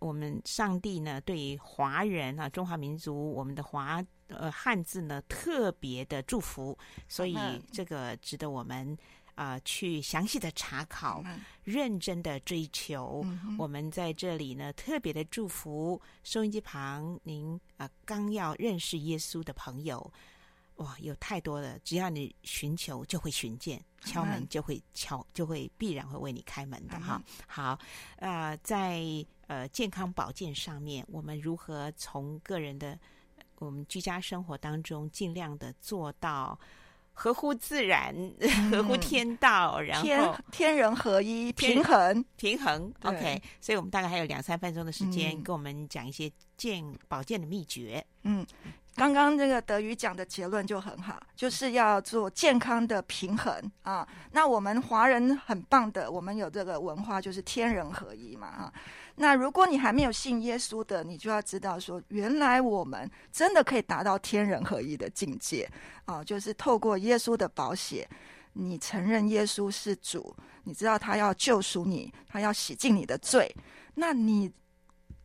[0.00, 7.38] 我们上帝呢对华人啊，中华民族，我们的华呃汉字呢特别的祝福，所以
[7.70, 8.98] 这个值得我们
[9.36, 11.22] 啊、呃、去详细的查考，
[11.62, 13.24] 认真的追求。
[13.56, 20.12] 我们在这里呢特别的祝福收音机旁您啊、呃、刚要认识耶稣的朋友。
[20.78, 27.20] 哇，有太多的，只要你寻求，就会寻见；敲门就会敲，就会必然会为你开门的哈。
[27.48, 27.76] 好，
[28.16, 29.02] 呃，在
[29.48, 32.96] 呃健康保健上面，我们如何从个人的
[33.56, 36.56] 我们居家生活当中，尽量的做到
[37.12, 42.94] 合乎自然、嗯、合乎天道，然后天天人合一、平衡平衡。
[43.02, 48.06] OK，所以我们大概还有两三分钟的时间，跟我们讲一些健保健的秘诀。
[48.22, 48.46] 嗯。
[48.98, 54.06] 刚刚这个德语讲的结论就很好，就是要做健康的平衡啊。
[54.32, 58.72] 那我们华人很棒的，我们有这个文化，就是天人合一嘛啊。
[59.14, 65.70] 那如果你还没有信耶稣的，你就要知道说，原来我们真的可以达到天人合一的境界
[66.04, 68.08] 啊，就是透过耶稣的宝血，
[68.54, 70.34] 你承认耶稣是主，
[70.64, 73.54] 你知道他要救赎你，他要洗净你的罪，
[73.94, 74.52] 那你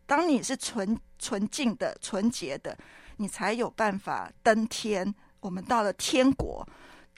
[0.05, 2.77] 当你是纯纯净的、纯洁的。
[3.17, 5.13] 你才有办法登天。
[5.39, 6.65] 我们到了天国，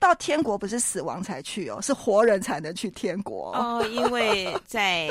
[0.00, 3.86] 到天国不是死亡才去哦，是活人才能去天国哦。
[3.92, 5.08] 因为在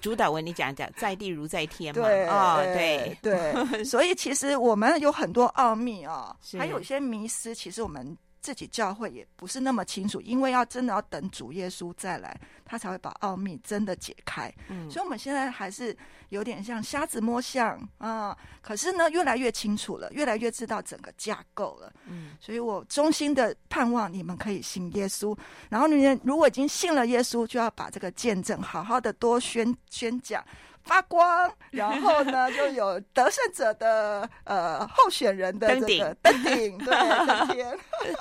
[0.00, 2.02] 主导文里讲讲，在地如在天嘛。
[2.02, 3.84] 对哦，对对。
[3.84, 8.16] 所以其实我们有很多奥秘哦，还有一些迷失，其实我们。
[8.40, 14.52] 自己教会也不是那么清楚，因为要真的要等主耶稣再来，他才会把奥秘真的解开。
[14.68, 15.96] 嗯，所以我们现在还是
[16.30, 18.36] 有点像瞎子摸象啊。
[18.62, 21.92] 可是呢，越来越清楚了，越来越知道整个架构了。
[22.06, 25.36] 嗯，所以我衷心的盼望你们可以信耶稣。
[25.68, 30.44] 然后你们如果已经信了耶稣，就要把这个见证好好的多宣宣讲。
[30.90, 36.90] 发光，然后呢，就有得胜者的呃候选人的这个登顶，登顶，对，
[37.26, 37.78] 登天。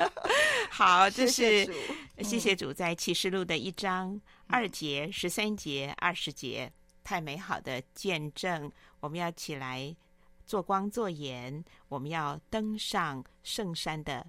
[0.69, 6.71] 好，这是谢谢主，谢谢主在启示录的一章、嗯、二节、十三节、二十节，
[7.03, 8.71] 太美好的见证。
[8.99, 9.95] 我们要起来
[10.45, 14.23] 做光做盐，我们要登上圣山的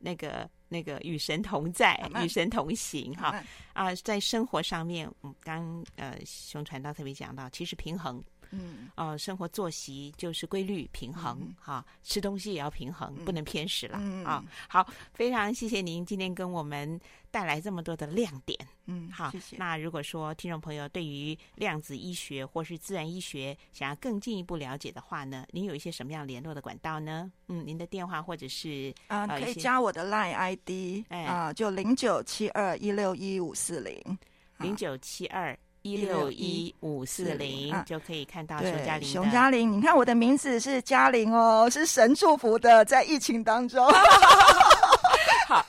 [0.00, 0.50] 那个。
[0.74, 1.94] 那个与神同在，
[2.24, 3.40] 与神同行，哈
[3.72, 8.20] 啊，在生活上面，我们刚呃熊传道特别讲到，其实平衡。
[8.54, 14.44] 嗯，哦、呃，生活作息就是规律平衡哈、吃东西也要平衡，嗯、不能偏食了、嗯、啊。
[14.68, 16.98] 好，非常谢谢您今天跟我们
[17.30, 18.58] 带来这么多的亮点。
[18.86, 19.56] 嗯，好，谢谢。
[19.56, 27.32] 那如果说听众朋友对于量子医学或是自然医学想要更进一步了解的话呢，您有一些什么样联络的管道呢？
[27.48, 34.18] 嗯，您的电话或者是啊、呃，可以加我的 Line ID，啊、哎呃，就零九七二一六一五四零，
[34.58, 35.58] 零九七二。
[35.84, 39.06] 一六一五四零就可以看到熊嘉玲。
[39.06, 43.86] 熊嘉玲，你看我的名字是嘉玲哦，是神祝福的，在疫情当中。
[45.46, 45.62] 好，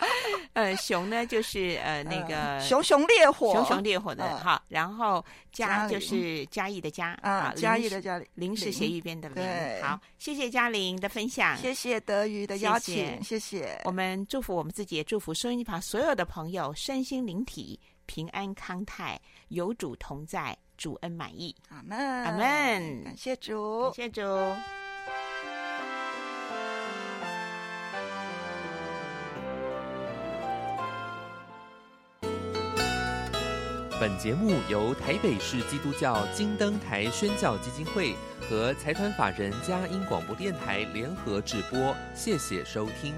[0.53, 4.61] 呃，熊呢就是呃那个、呃、熊熊烈火，熊熊烈火的哈、呃。
[4.69, 9.43] 然后嘉就是嘉义的嘉啊，嘉义的嘉玲，玲是斜玉边的玲。
[9.83, 13.39] 好，谢谢嘉玲的分享，谢谢德瑜的邀请，谢谢。
[13.39, 17.77] 谢谢我们祝福我们自己，也祝福收音机旁所有的朋友身心灵体。
[18.07, 19.19] 平安康泰，
[19.49, 21.55] 有主同在，主恩满意。
[21.69, 23.03] 阿门，阿门。
[23.03, 24.21] 感谢主，感谢主。
[33.97, 43.15] 本节目由台北市基督教金灯台宣教基金会和财团法人佳音广播电台联合制播，谢谢收听。